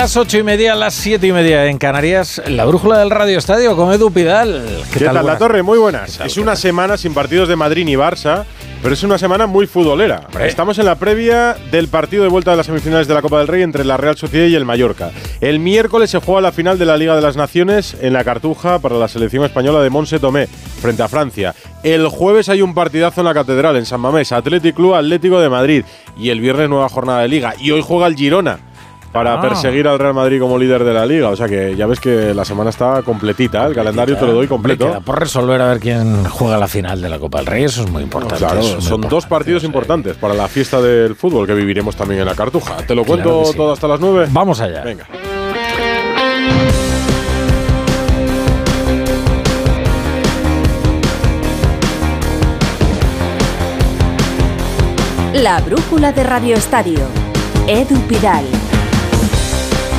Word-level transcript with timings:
las 0.00 0.16
ocho 0.16 0.38
y 0.38 0.42
media 0.42 0.74
las 0.74 0.94
siete 0.94 1.26
y 1.26 1.32
media 1.32 1.66
en 1.66 1.76
Canarias, 1.76 2.40
la 2.46 2.64
brújula 2.64 2.98
del 2.98 3.10
Radio 3.10 3.36
Estadio 3.36 3.76
con 3.76 3.92
Edu 3.92 4.10
Pidal. 4.10 4.64
¿Qué, 4.94 5.04
tal, 5.04 5.26
La 5.26 5.36
Torre? 5.36 5.62
Muy 5.62 5.78
buenas. 5.78 6.18
Es 6.20 6.38
una 6.38 6.56
semana 6.56 6.96
sin 6.96 7.12
partidos 7.12 7.50
de 7.50 7.56
Madrid 7.56 7.84
ni 7.84 7.96
Barça, 7.96 8.46
pero 8.80 8.94
es 8.94 9.02
una 9.02 9.18
semana 9.18 9.46
muy 9.46 9.66
futbolera. 9.66 10.26
Estamos 10.40 10.78
en 10.78 10.86
la 10.86 10.94
previa 10.94 11.54
del 11.70 11.88
partido 11.88 12.22
de 12.22 12.30
vuelta 12.30 12.52
de 12.52 12.56
las 12.56 12.64
semifinales 12.64 13.08
de 13.08 13.12
la 13.12 13.20
Copa 13.20 13.40
del 13.40 13.48
Rey 13.48 13.60
entre 13.62 13.84
la 13.84 13.98
Real 13.98 14.16
Sociedad 14.16 14.46
y 14.46 14.54
el 14.54 14.64
Mallorca. 14.64 15.10
El 15.42 15.58
miércoles 15.58 16.08
se 16.08 16.18
juega 16.18 16.40
la 16.40 16.52
final 16.52 16.78
de 16.78 16.86
la 16.86 16.96
Liga 16.96 17.14
de 17.14 17.20
las 17.20 17.36
Naciones 17.36 17.94
en 18.00 18.14
la 18.14 18.24
Cartuja 18.24 18.78
para 18.78 18.96
la 18.96 19.06
selección 19.06 19.44
española 19.44 19.82
de 19.82 19.90
Monse 19.90 20.18
Tomé 20.18 20.46
frente 20.80 21.02
a 21.02 21.08
Francia. 21.08 21.54
El 21.82 22.08
jueves 22.08 22.48
hay 22.48 22.62
un 22.62 22.72
partidazo 22.72 23.20
en 23.20 23.26
la 23.26 23.34
Catedral 23.34 23.76
en 23.76 23.84
San 23.84 24.00
Mamés, 24.00 24.32
Atlético 24.32 24.76
Club 24.76 24.94
Atlético 24.94 25.40
de 25.40 25.50
Madrid 25.50 25.84
y 26.16 26.30
el 26.30 26.40
viernes 26.40 26.70
nueva 26.70 26.88
jornada 26.88 27.20
de 27.20 27.28
Liga 27.28 27.52
y 27.60 27.70
hoy 27.70 27.82
juega 27.86 28.06
el 28.06 28.16
Girona 28.16 28.69
para 29.12 29.34
Ah. 29.34 29.40
perseguir 29.40 29.88
al 29.88 29.98
Real 29.98 30.14
Madrid 30.14 30.40
como 30.40 30.56
líder 30.58 30.84
de 30.84 30.92
la 30.94 31.04
liga. 31.06 31.28
O 31.30 31.36
sea 31.36 31.48
que 31.48 31.74
ya 31.76 31.86
ves 31.86 31.98
que 32.00 32.32
la 32.34 32.44
semana 32.44 32.70
está 32.70 33.02
completita, 33.02 33.66
el 33.66 33.74
calendario 33.74 34.16
te 34.16 34.26
lo 34.26 34.32
doy 34.32 34.46
completo. 34.46 34.86
queda 34.86 35.00
por 35.00 35.18
resolver 35.18 35.60
a 35.60 35.68
ver 35.68 35.80
quién 35.80 36.24
juega 36.26 36.56
la 36.58 36.68
final 36.68 37.00
de 37.00 37.08
la 37.08 37.18
Copa 37.18 37.38
del 37.38 37.46
Rey, 37.46 37.64
eso 37.64 37.82
es 37.82 37.90
muy 37.90 38.02
importante. 38.02 38.36
Claro, 38.36 38.60
eso 38.60 38.68
es 38.70 38.74
muy 38.76 38.82
son 38.84 39.00
dos 39.02 39.26
partidos 39.26 39.62
sí. 39.62 39.66
importantes 39.66 40.16
para 40.16 40.34
la 40.34 40.48
fiesta 40.48 40.80
del 40.80 41.16
fútbol 41.16 41.46
que 41.46 41.54
viviremos 41.54 41.96
también 41.96 42.20
en 42.20 42.26
la 42.26 42.34
Cartuja. 42.34 42.76
¿Te 42.86 42.94
lo 42.94 43.04
cuento 43.04 43.28
Claro 43.28 43.40
que 43.42 43.50
sí. 43.50 43.56
todo 43.56 43.72
hasta 43.72 43.88
las 43.88 44.00
nueve? 44.00 44.26
Vamos 44.30 44.60
allá. 44.60 44.82
Venga. 44.82 45.06
La 55.34 55.60
brújula 55.60 56.12
de 56.12 56.22
Radio 56.24 56.56
Estadio. 56.56 57.00
Edu 57.66 57.98
Pidal. 58.08 58.44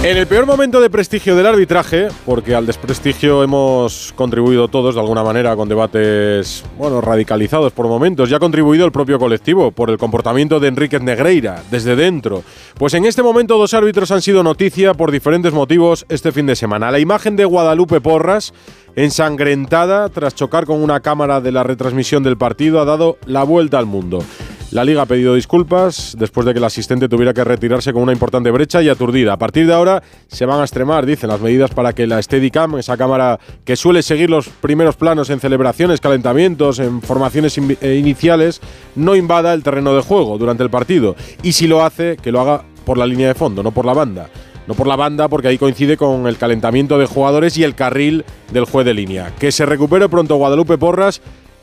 En 0.04 0.18
el 0.18 0.26
peor 0.26 0.48
momento 0.48 0.82
de 0.82 0.90
prestigio 0.90 1.36
del 1.36 1.46
arbitraje, 1.46 2.08
porque 2.26 2.56
al 2.56 2.66
desprestigio 2.66 3.44
hemos 3.44 4.12
contribuido 4.16 4.68
todos 4.68 4.96
de 4.96 5.00
alguna 5.00 5.24
manera 5.24 5.56
con 5.56 5.70
debates, 5.70 6.64
bueno, 6.76 7.02
radicalizados 7.02 7.72
por 7.72 7.88
momentos, 7.88 8.28
ya 8.28 8.38
ha 8.38 8.40
contribuido 8.40 8.84
el 8.84 8.92
propio 8.92 9.20
colectivo 9.20 9.72
por 9.72 9.92
el 9.92 10.00
comportamiento 10.00 10.60
de 10.60 10.70
Enríquez 10.70 11.04
Negreira 11.04 11.62
desde 11.70 11.96
dentro. 11.96 12.44
Pues 12.80 12.96
en 12.96 13.06
este 13.06 13.22
momento 13.22 13.60
dos 13.60 13.76
árbitros 13.76 14.10
han 14.10 14.24
sido 14.24 14.42
noticia 14.42 14.96
por 14.96 15.12
diferentes 15.12 15.54
motivos 15.54 16.04
este 16.10 16.32
fin 16.32 16.48
de 16.48 16.56
semana. 16.56 16.90
La 16.90 16.98
imagen 16.98 17.36
de 17.36 17.46
Guadalupe 17.46 18.02
Porras, 18.02 18.56
ensangrentada 18.96 20.10
tras 20.10 20.34
chocar 20.34 20.66
con 20.66 20.82
una 20.82 21.02
cámara 21.02 21.42
de 21.42 21.52
la 21.52 21.62
retransmisión 21.62 22.24
del 22.24 22.40
partido, 22.40 22.82
ha 22.82 22.86
dado 22.86 23.20
la 23.28 23.44
vuelta 23.44 23.78
al 23.78 23.86
mundo. 23.86 24.24
La 24.72 24.86
liga 24.86 25.02
ha 25.02 25.06
pedido 25.06 25.36
disculpas 25.36 26.16
después 26.18 26.46
de 26.46 26.54
que 26.54 26.60
el 26.60 26.64
asistente 26.64 27.10
tuviera 27.10 27.34
que 27.34 27.44
retirarse 27.44 27.92
con 27.92 28.04
una 28.04 28.14
importante 28.14 28.52
brecha 28.52 28.82
y 28.82 28.88
aturdida. 28.88 29.34
A 29.34 29.38
partir 29.38 29.68
de 29.68 29.74
ahora 29.74 30.02
se 30.30 30.46
van 30.46 30.62
a 30.62 30.64
extremar, 30.64 31.06
dicen, 31.06 31.28
las 31.28 31.42
medidas 31.42 31.72
para 31.72 31.92
que 31.92 32.08
la 32.08 32.22
Steadicam, 32.22 32.78
esa 32.78 32.96
cámara 32.96 33.38
que 33.66 33.76
suele 33.76 34.02
seguir 34.02 34.30
los 34.30 34.48
primeros 34.48 34.96
planos 34.96 35.30
en 35.30 35.42
celebraciones, 35.42 36.00
calentamientos, 36.00 36.80
en 36.80 37.02
formaciones 37.02 37.58
eh, 37.58 37.96
iniciales, 37.98 38.62
no 38.96 39.18
invada 39.18 39.54
el 39.54 39.62
terreno 39.62 39.94
de 39.94 40.04
juego 40.04 40.38
durante 40.38 40.64
el 40.64 40.70
partido. 40.70 41.18
Y 41.44 41.52
si 41.52 41.68
lo 41.68 41.84
hace, 41.84 42.16
que 42.16 42.32
lo 42.32 42.40
haga 42.40 42.64
por 42.86 42.98
la 42.98 43.06
línea 43.06 43.28
de 43.28 43.36
fondo, 43.36 43.64
no 43.64 43.72
por 43.72 43.86
la 43.86 43.94
banda. 43.94 44.30
No 44.68 44.74
por 44.76 44.88
la 44.88 44.96
banda, 44.96 45.28
porque 45.28 45.50
ahí 45.50 45.58
coincide 45.58 45.98
con 45.98 46.28
el 46.28 46.38
calentamiento 46.38 46.98
de 46.98 47.08
jugadores 47.08 47.58
y 47.58 47.66
el 47.66 47.76
carril 47.76 48.24
del 48.54 48.64
juez 48.64 48.86
de 48.86 48.94
línea. 48.94 49.34
Que 49.38 49.52
se 49.52 49.66
recupere 49.66 50.08
pronto 50.08 50.38
Guadalupe 50.38 50.78
Porras 50.78 51.22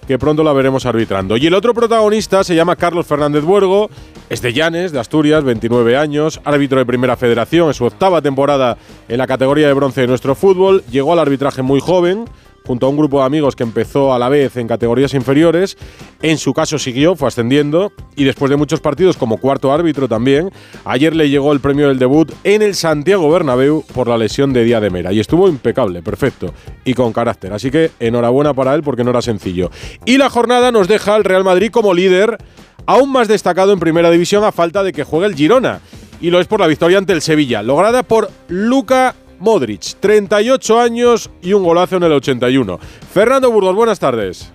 que 0.08 0.18
pronto 0.18 0.42
la 0.42 0.54
veremos 0.54 0.86
arbitrando. 0.86 1.36
Y 1.36 1.46
el 1.46 1.52
otro 1.52 1.74
protagonista 1.74 2.42
se 2.42 2.54
llama 2.54 2.76
Carlos 2.76 3.06
Fernández 3.06 3.44
Buergo, 3.44 3.90
es 4.30 4.40
de 4.40 4.54
Llanes, 4.54 4.90
de 4.90 4.98
Asturias, 4.98 5.44
29 5.44 5.98
años, 5.98 6.40
árbitro 6.44 6.78
de 6.78 6.86
Primera 6.86 7.14
Federación, 7.18 7.68
en 7.68 7.74
su 7.74 7.84
octava 7.84 8.22
temporada 8.22 8.78
en 9.06 9.18
la 9.18 9.26
categoría 9.26 9.66
de 9.66 9.74
bronce 9.74 10.00
de 10.00 10.06
nuestro 10.06 10.34
fútbol, 10.34 10.82
llegó 10.90 11.12
al 11.12 11.18
arbitraje 11.18 11.60
muy 11.60 11.80
joven, 11.80 12.24
junto 12.68 12.84
a 12.84 12.90
un 12.90 12.98
grupo 12.98 13.20
de 13.20 13.24
amigos 13.24 13.56
que 13.56 13.62
empezó 13.62 14.12
a 14.12 14.18
la 14.18 14.28
vez 14.28 14.58
en 14.58 14.68
categorías 14.68 15.14
inferiores. 15.14 15.78
En 16.20 16.36
su 16.36 16.52
caso 16.52 16.78
siguió, 16.78 17.16
fue 17.16 17.28
ascendiendo 17.28 17.92
y 18.14 18.24
después 18.24 18.50
de 18.50 18.58
muchos 18.58 18.80
partidos 18.80 19.16
como 19.16 19.38
cuarto 19.38 19.72
árbitro 19.72 20.06
también, 20.06 20.50
ayer 20.84 21.16
le 21.16 21.30
llegó 21.30 21.54
el 21.54 21.60
premio 21.60 21.88
del 21.88 21.98
debut 21.98 22.30
en 22.44 22.60
el 22.60 22.74
Santiago 22.74 23.30
Bernabéu 23.30 23.86
por 23.94 24.06
la 24.06 24.18
lesión 24.18 24.52
de 24.52 24.64
Día 24.64 24.80
de 24.80 24.90
Mera 24.90 25.14
y 25.14 25.18
estuvo 25.18 25.48
impecable, 25.48 26.02
perfecto 26.02 26.52
y 26.84 26.92
con 26.92 27.14
carácter. 27.14 27.54
Así 27.54 27.70
que 27.70 27.90
enhorabuena 28.00 28.52
para 28.52 28.74
él 28.74 28.82
porque 28.82 29.02
no 29.02 29.10
era 29.10 29.22
sencillo. 29.22 29.70
Y 30.04 30.18
la 30.18 30.28
jornada 30.28 30.70
nos 30.70 30.88
deja 30.88 31.14
al 31.14 31.24
Real 31.24 31.44
Madrid 31.44 31.70
como 31.70 31.94
líder, 31.94 32.36
aún 32.84 33.10
más 33.10 33.28
destacado 33.28 33.72
en 33.72 33.80
Primera 33.80 34.10
División 34.10 34.44
a 34.44 34.52
falta 34.52 34.82
de 34.82 34.92
que 34.92 35.04
juegue 35.04 35.24
el 35.24 35.34
Girona. 35.34 35.80
Y 36.20 36.28
lo 36.28 36.38
es 36.38 36.46
por 36.46 36.60
la 36.60 36.66
victoria 36.66 36.98
ante 36.98 37.14
el 37.14 37.22
Sevilla, 37.22 37.62
lograda 37.62 38.02
por 38.02 38.30
Luca 38.48 39.14
Modric, 39.38 39.94
38 40.00 40.80
años 40.80 41.30
y 41.42 41.52
un 41.52 41.62
golazo 41.62 41.96
en 41.96 42.02
el 42.04 42.12
81. 42.12 42.78
Fernando 43.12 43.50
Burgos, 43.50 43.74
buenas 43.74 43.98
tardes. 43.98 44.50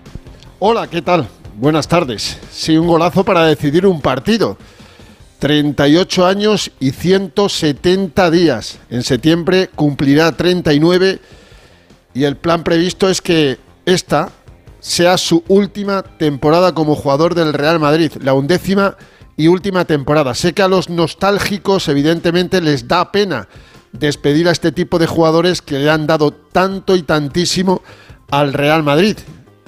Hola, 0.58 0.86
¿qué 0.88 1.02
tal? 1.02 1.28
Buenas 1.56 1.88
tardes. 1.88 2.38
Sí, 2.50 2.76
un 2.76 2.86
golazo 2.86 3.24
para 3.24 3.46
decidir 3.46 3.86
un 3.86 4.00
partido. 4.00 4.56
38 5.38 6.26
años 6.26 6.70
y 6.80 6.90
170 6.90 8.30
días. 8.30 8.78
En 8.90 9.02
septiembre 9.02 9.68
cumplirá 9.74 10.32
39 10.32 11.18
y 12.14 12.24
el 12.24 12.36
plan 12.36 12.64
previsto 12.64 13.08
es 13.08 13.20
que 13.20 13.58
esta 13.84 14.30
sea 14.80 15.16
su 15.18 15.42
última 15.48 16.02
temporada 16.02 16.72
como 16.74 16.94
jugador 16.94 17.34
del 17.34 17.52
Real 17.52 17.80
Madrid, 17.80 18.12
la 18.20 18.34
undécima 18.34 18.96
y 19.36 19.48
última 19.48 19.84
temporada. 19.84 20.34
Sé 20.34 20.52
que 20.52 20.62
a 20.62 20.68
los 20.68 20.88
nostálgicos 20.88 21.88
evidentemente 21.88 22.60
les 22.60 22.86
da 22.86 23.10
pena 23.10 23.48
despedir 23.98 24.48
a 24.48 24.52
este 24.52 24.72
tipo 24.72 24.98
de 24.98 25.06
jugadores 25.06 25.62
que 25.62 25.78
le 25.78 25.90
han 25.90 26.06
dado 26.06 26.32
tanto 26.32 26.96
y 26.96 27.02
tantísimo 27.02 27.82
al 28.30 28.52
Real 28.52 28.82
Madrid. 28.82 29.16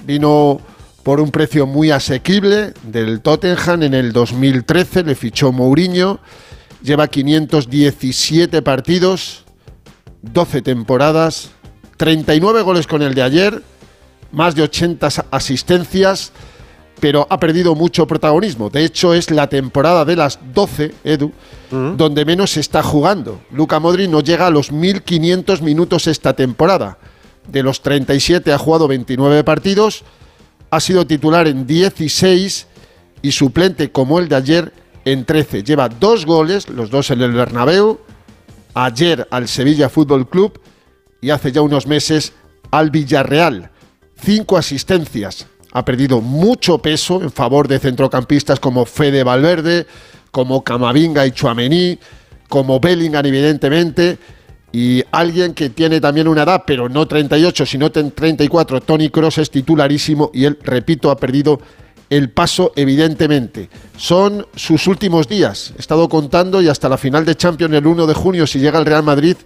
Vino 0.05 0.61
por 1.03 1.21
un 1.21 1.31
precio 1.31 1.65
muy 1.65 1.89
asequible 1.91 2.73
del 2.83 3.21
Tottenham 3.21 3.83
en 3.83 3.93
el 3.93 4.11
2013, 4.11 5.03
le 5.03 5.15
fichó 5.15 5.53
Mourinho, 5.53 6.19
lleva 6.83 7.07
517 7.07 8.61
partidos, 8.61 9.45
12 10.21 10.61
temporadas, 10.61 11.51
39 11.95 12.61
goles 12.61 12.87
con 12.87 13.01
el 13.01 13.13
de 13.15 13.23
ayer, 13.23 13.63
más 14.31 14.55
de 14.55 14.63
80 14.63 15.07
asistencias, 15.31 16.33
pero 16.99 17.27
ha 17.29 17.39
perdido 17.39 17.75
mucho 17.75 18.07
protagonismo. 18.07 18.69
De 18.69 18.83
hecho, 18.83 19.13
es 19.13 19.29
la 19.31 19.47
temporada 19.47 20.05
de 20.05 20.15
las 20.15 20.39
12, 20.53 20.93
Edu, 21.03 21.31
donde 21.69 22.25
menos 22.25 22.51
se 22.51 22.59
está 22.59 22.81
jugando. 22.81 23.41
Luca 23.51 23.79
Modric 23.79 24.09
no 24.09 24.21
llega 24.21 24.47
a 24.47 24.51
los 24.51 24.71
1.500 24.71 25.61
minutos 25.61 26.07
esta 26.07 26.33
temporada. 26.33 26.97
De 27.47 27.63
los 27.63 27.81
37 27.81 28.51
ha 28.51 28.57
jugado 28.57 28.87
29 28.87 29.43
partidos, 29.43 30.03
ha 30.69 30.79
sido 30.79 31.07
titular 31.07 31.47
en 31.47 31.65
16 31.65 32.67
y 33.21 33.31
suplente 33.31 33.91
como 33.91 34.19
el 34.19 34.27
de 34.27 34.35
ayer 34.35 34.73
en 35.05 35.23
13. 35.23 35.63
Lleva 35.63 35.87
dos 35.87 36.25
goles, 36.25 36.67
los 36.67 36.89
dos 36.89 37.11
en 37.11 37.21
el 37.21 37.31
Bernabéu, 37.31 37.99
ayer 38.73 39.27
al 39.31 39.47
Sevilla 39.47 39.89
Fútbol 39.89 40.27
Club 40.27 40.59
y 41.21 41.29
hace 41.29 41.51
ya 41.51 41.61
unos 41.61 41.87
meses 41.87 42.33
al 42.71 42.91
Villarreal. 42.91 43.71
Cinco 44.21 44.57
asistencias. 44.57 45.47
Ha 45.77 45.85
perdido 45.85 46.21
mucho 46.21 46.79
peso 46.79 47.21
en 47.21 47.31
favor 47.31 47.67
de 47.67 47.77
centrocampistas 47.77 48.59
como 48.59 48.87
Fede 48.87 49.23
Valverde, 49.23 49.85
como 50.31 50.63
Camavinga 50.63 51.27
y 51.27 51.31
Chuamení, 51.33 51.99
como 52.49 52.79
Bellingham 52.79 53.23
evidentemente, 53.23 54.17
y 54.71 55.03
alguien 55.11 55.53
que 55.53 55.69
tiene 55.69 56.01
también 56.01 56.27
una 56.27 56.41
edad, 56.41 56.63
pero 56.65 56.89
no 56.89 57.07
38, 57.07 57.63
sino 57.67 57.91
34, 57.91 58.81
Tony 58.81 59.09
Cross 59.09 59.37
es 59.37 59.51
titularísimo 59.51 60.31
y 60.33 60.45
él, 60.45 60.57
repito, 60.63 61.11
ha 61.11 61.17
perdido 61.17 61.61
el 62.09 62.31
paso 62.31 62.73
evidentemente. 62.75 63.69
Son 63.97 64.47
sus 64.55 64.87
últimos 64.87 65.27
días. 65.27 65.73
He 65.77 65.79
estado 65.79 66.09
contando 66.09 66.59
y 66.59 66.69
hasta 66.69 66.89
la 66.89 66.97
final 66.97 67.23
de 67.23 67.35
Champions 67.35 67.75
el 67.75 67.85
1 67.85 68.07
de 68.07 68.15
junio, 68.15 68.47
si 68.47 68.57
llega 68.57 68.79
el 68.79 68.85
Real 68.87 69.03
Madrid, 69.03 69.37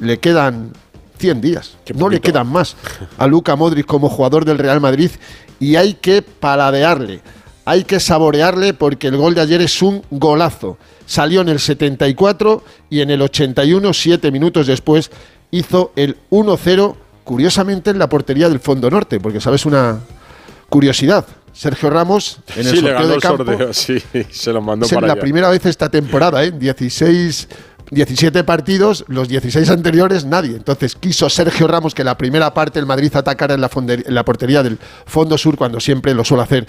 le 0.00 0.18
quedan 0.18 0.72
100 1.18 1.40
días. 1.42 1.76
No 1.94 2.08
le 2.08 2.20
quedan 2.20 2.46
más 2.46 2.74
a 3.18 3.26
Luca 3.26 3.54
Modric 3.54 3.84
como 3.84 4.08
jugador 4.08 4.46
del 4.46 4.56
Real 4.56 4.80
Madrid 4.80 5.10
y 5.60 5.76
hay 5.76 5.94
que 5.94 6.22
paladearle, 6.22 7.20
hay 7.64 7.84
que 7.84 8.00
saborearle 8.00 8.74
porque 8.74 9.08
el 9.08 9.16
gol 9.16 9.34
de 9.34 9.40
ayer 9.42 9.60
es 9.60 9.82
un 9.82 10.02
golazo. 10.10 10.78
Salió 11.06 11.40
en 11.40 11.48
el 11.48 11.58
74 11.58 12.62
y 12.90 13.00
en 13.00 13.10
el 13.10 13.22
81, 13.22 13.92
siete 13.94 14.30
minutos 14.30 14.66
después, 14.66 15.10
hizo 15.50 15.92
el 15.96 16.16
1-0, 16.30 16.94
curiosamente 17.24 17.90
en 17.90 17.98
la 17.98 18.08
portería 18.08 18.48
del 18.48 18.60
Fondo 18.60 18.90
Norte, 18.90 19.18
porque 19.20 19.40
sabes 19.40 19.64
una 19.66 20.00
curiosidad. 20.68 21.24
Sergio 21.52 21.90
Ramos, 21.90 22.38
en 22.54 22.66
el 22.66 22.76
sí, 22.76 22.82
le 22.82 22.90
sorteo 22.92 22.94
ganó 22.94 23.08
de 23.08 23.14
el 23.14 23.20
campo, 23.20 23.44
sorteo, 23.44 23.72
sí, 23.72 23.98
se 24.30 24.52
lo 24.52 24.60
mandó 24.60 24.86
es 24.86 24.92
para 24.92 25.08
la 25.08 25.12
allá. 25.14 25.22
primera 25.22 25.48
vez 25.48 25.66
esta 25.66 25.88
temporada, 25.88 26.44
¿eh? 26.44 26.52
16, 26.52 27.48
17 27.90 28.44
partidos, 28.44 29.04
los 29.08 29.28
16 29.28 29.70
anteriores 29.70 30.24
nadie. 30.24 30.56
Entonces 30.56 30.94
quiso 30.94 31.28
Sergio 31.30 31.66
Ramos 31.66 31.94
que 31.94 32.04
la 32.04 32.16
primera 32.16 32.52
parte 32.52 32.78
el 32.78 32.86
Madrid 32.86 33.14
atacara 33.14 33.54
en 33.54 33.60
la, 33.60 34.24
portería 34.24 34.62
del 34.62 34.78
Fondo 35.06 35.38
Sur 35.38 35.56
cuando 35.56 35.80
siempre 35.80 36.14
lo 36.14 36.24
suele 36.24 36.42
hacer 36.42 36.66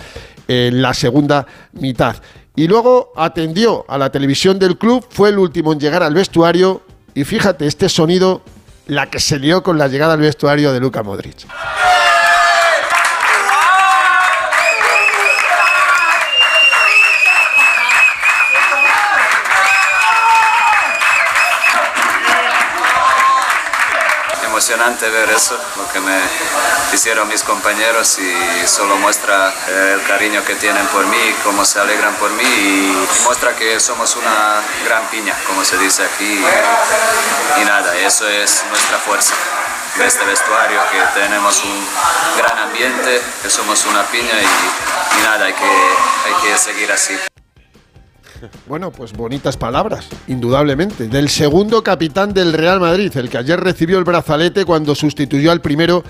en 0.48 0.82
la 0.82 0.94
segunda 0.94 1.46
mitad. 1.74 2.16
Y 2.56 2.68
luego 2.68 3.12
atendió 3.16 3.86
a 3.88 3.98
la 3.98 4.12
televisión 4.12 4.60
del 4.60 4.78
club, 4.78 5.06
fue 5.10 5.30
el 5.30 5.40
último 5.40 5.74
en 5.74 5.80
llegar 5.80 6.04
al 6.04 6.14
vestuario 6.14 6.82
Y 7.14 7.24
fíjate, 7.24 7.68
este 7.68 7.90
sonido, 7.90 8.42
la 8.88 9.10
que 9.10 9.20
se 9.20 9.40
lió 9.40 9.64
con 9.64 9.78
la 9.78 9.88
llegada 9.88 10.14
al 10.14 10.22
vestuario 10.22 10.74
de 10.74 10.80
Luka 10.80 11.04
Modric. 11.04 11.48
Emocionante 24.70 25.10
ver 25.10 25.28
eso, 25.32 25.58
lo 25.78 25.92
que 25.92 26.00
me 26.00 26.16
hicieron 26.94 27.28
mis 27.28 27.42
compañeros 27.42 28.20
y 28.20 28.68
solo 28.68 28.98
muestra 28.98 29.52
eh, 29.68 29.96
el 29.96 30.04
cariño 30.04 30.46
que 30.46 30.54
tienen 30.56 30.86
por 30.88 31.08
mí, 31.08 31.36
cómo 31.44 31.66
se 31.66 31.80
alegran 31.80 32.14
por 32.16 32.30
mí 32.34 32.44
y, 32.44 33.08
muestra 33.24 33.56
que 33.56 33.80
somos 33.80 34.16
una 34.16 34.62
gran 34.86 35.08
piña, 35.10 35.34
como 35.48 35.66
se 35.66 35.76
dice 35.80 36.04
aquí. 36.04 36.46
Y, 37.60 37.66
nada, 37.66 37.98
eso 37.98 38.28
es 38.28 38.64
nuestra 38.70 39.00
fuerza 39.00 39.34
este 40.06 40.24
vestuario, 40.24 40.80
que 40.92 41.20
tenemos 41.20 41.62
un 41.64 41.88
gran 42.38 42.58
ambiente, 42.60 43.22
que 43.42 43.50
somos 43.50 43.84
una 43.86 44.04
piña 44.04 44.34
y, 44.40 45.24
nada, 45.24 45.46
hay 45.46 45.54
que 45.54 46.58
seguir 46.58 46.92
así. 46.92 47.18
Bueno, 48.68 48.92
pues 48.92 49.14
bonitas 49.14 49.58
palabras, 49.58 50.08
indudablemente. 50.28 51.08
Del 51.08 51.30
segundo 51.30 51.84
capitán 51.84 52.34
del 52.34 52.54
Real 52.54 52.80
Madrid, 52.80 53.12
el 53.16 53.30
que 53.30 53.38
ayer 53.38 53.60
recibió 53.60 53.98
el 53.98 54.04
brazalete 54.04 54.66
cuando 54.66 54.96
sustituyó 54.96 55.52
al 55.52 55.62
primero, 55.62 56.04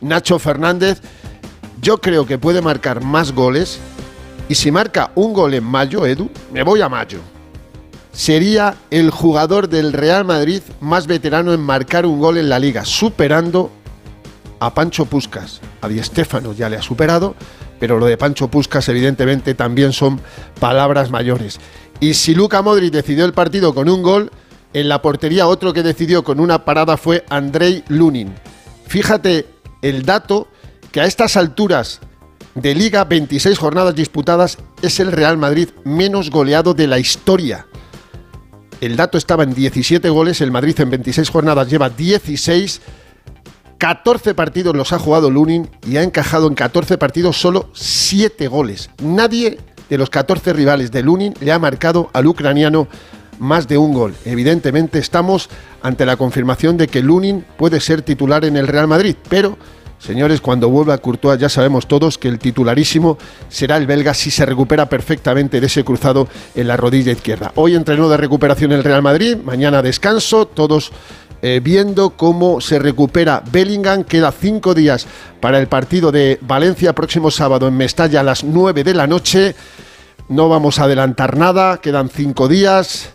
Nacho 0.00 0.38
Fernández. 0.38 1.00
Yo 1.80 1.98
creo 1.98 2.26
que 2.26 2.38
puede 2.38 2.62
marcar 2.62 3.02
más 3.02 3.32
goles. 3.32 3.78
Y 4.48 4.54
si 4.54 4.70
marca 4.70 5.12
un 5.14 5.32
gol 5.32 5.54
en 5.54 5.64
mayo, 5.64 6.06
Edu, 6.06 6.30
me 6.52 6.62
voy 6.62 6.80
a 6.80 6.88
mayo. 6.88 7.20
Sería 8.12 8.74
el 8.90 9.10
jugador 9.10 9.68
del 9.68 9.92
Real 9.92 10.24
Madrid 10.24 10.60
más 10.80 11.06
veterano 11.06 11.54
en 11.54 11.60
marcar 11.60 12.04
un 12.04 12.20
gol 12.20 12.36
en 12.36 12.48
la 12.48 12.58
liga, 12.58 12.84
superando 12.84 13.70
a 14.60 14.74
Pancho 14.74 15.06
Puscas. 15.06 15.60
A 15.80 15.88
Di 15.88 16.02
Stéfano 16.02 16.52
ya 16.52 16.68
le 16.68 16.76
ha 16.76 16.82
superado, 16.82 17.34
pero 17.82 17.98
lo 17.98 18.06
de 18.06 18.16
Pancho 18.16 18.46
Puscas 18.46 18.88
evidentemente 18.90 19.54
también 19.54 19.92
son 19.92 20.20
palabras 20.60 21.10
mayores. 21.10 21.58
Y 21.98 22.14
si 22.14 22.32
Luka 22.32 22.62
Modric 22.62 22.92
decidió 22.92 23.24
el 23.24 23.32
partido 23.32 23.74
con 23.74 23.88
un 23.88 24.04
gol, 24.04 24.30
en 24.72 24.88
la 24.88 25.02
portería 25.02 25.48
otro 25.48 25.72
que 25.72 25.82
decidió 25.82 26.22
con 26.22 26.38
una 26.38 26.64
parada 26.64 26.96
fue 26.96 27.24
Andrei 27.28 27.82
Lunin. 27.88 28.32
Fíjate 28.86 29.46
el 29.82 30.04
dato 30.04 30.46
que 30.92 31.00
a 31.00 31.06
estas 31.06 31.36
alturas 31.36 31.98
de 32.54 32.72
liga, 32.76 33.02
26 33.02 33.58
jornadas 33.58 33.96
disputadas, 33.96 34.58
es 34.80 35.00
el 35.00 35.10
Real 35.10 35.36
Madrid 35.36 35.70
menos 35.82 36.30
goleado 36.30 36.74
de 36.74 36.86
la 36.86 37.00
historia. 37.00 37.66
El 38.80 38.94
dato 38.94 39.18
estaba 39.18 39.42
en 39.42 39.54
17 39.54 40.08
goles, 40.08 40.40
el 40.40 40.52
Madrid 40.52 40.78
en 40.78 40.90
26 40.90 41.28
jornadas 41.30 41.68
lleva 41.68 41.90
16 41.90 42.80
14 43.82 44.34
partidos 44.34 44.76
los 44.76 44.92
ha 44.92 45.00
jugado 45.00 45.28
Lunin 45.28 45.68
y 45.84 45.96
ha 45.96 46.04
encajado 46.04 46.46
en 46.46 46.54
14 46.54 46.98
partidos 46.98 47.40
solo 47.40 47.68
7 47.72 48.46
goles. 48.46 48.90
Nadie 49.02 49.58
de 49.90 49.98
los 49.98 50.08
14 50.08 50.52
rivales 50.52 50.92
de 50.92 51.02
Lunin 51.02 51.34
le 51.40 51.50
ha 51.50 51.58
marcado 51.58 52.08
al 52.12 52.28
ucraniano 52.28 52.86
más 53.40 53.66
de 53.66 53.78
un 53.78 53.92
gol. 53.92 54.14
Evidentemente 54.24 55.00
estamos 55.00 55.50
ante 55.82 56.06
la 56.06 56.16
confirmación 56.16 56.76
de 56.76 56.86
que 56.86 57.02
Lunin 57.02 57.44
puede 57.56 57.80
ser 57.80 58.02
titular 58.02 58.44
en 58.44 58.56
el 58.56 58.68
Real 58.68 58.86
Madrid, 58.86 59.16
pero 59.28 59.58
Señores, 60.02 60.40
cuando 60.40 60.68
vuelva 60.68 60.98
Courtois 60.98 61.38
ya 61.38 61.48
sabemos 61.48 61.86
todos 61.86 62.18
que 62.18 62.26
el 62.26 62.40
titularísimo 62.40 63.18
será 63.48 63.76
el 63.76 63.86
belga 63.86 64.14
si 64.14 64.32
se 64.32 64.44
recupera 64.44 64.88
perfectamente 64.88 65.60
de 65.60 65.68
ese 65.68 65.84
cruzado 65.84 66.26
en 66.56 66.66
la 66.66 66.76
rodilla 66.76 67.12
izquierda. 67.12 67.52
Hoy 67.54 67.76
entrenó 67.76 68.08
de 68.08 68.16
recuperación 68.16 68.72
el 68.72 68.82
Real 68.82 69.00
Madrid, 69.00 69.36
mañana 69.44 69.80
descanso, 69.80 70.46
todos 70.46 70.90
eh, 71.42 71.60
viendo 71.62 72.10
cómo 72.10 72.60
se 72.60 72.78
recupera 72.78 73.42
Bellingham. 73.50 74.04
Queda 74.04 74.30
cinco 74.30 74.74
días 74.74 75.06
para 75.40 75.58
el 75.58 75.66
partido 75.66 76.12
de 76.12 76.38
Valencia 76.40 76.94
próximo 76.94 77.32
sábado 77.32 77.66
en 77.66 77.76
Mestalla 77.76 78.20
a 78.20 78.22
las 78.22 78.44
9 78.44 78.84
de 78.84 78.94
la 78.94 79.08
noche. 79.08 79.56
No 80.28 80.48
vamos 80.48 80.78
a 80.78 80.84
adelantar 80.84 81.36
nada, 81.36 81.78
quedan 81.78 82.08
cinco 82.08 82.46
días. 82.46 83.10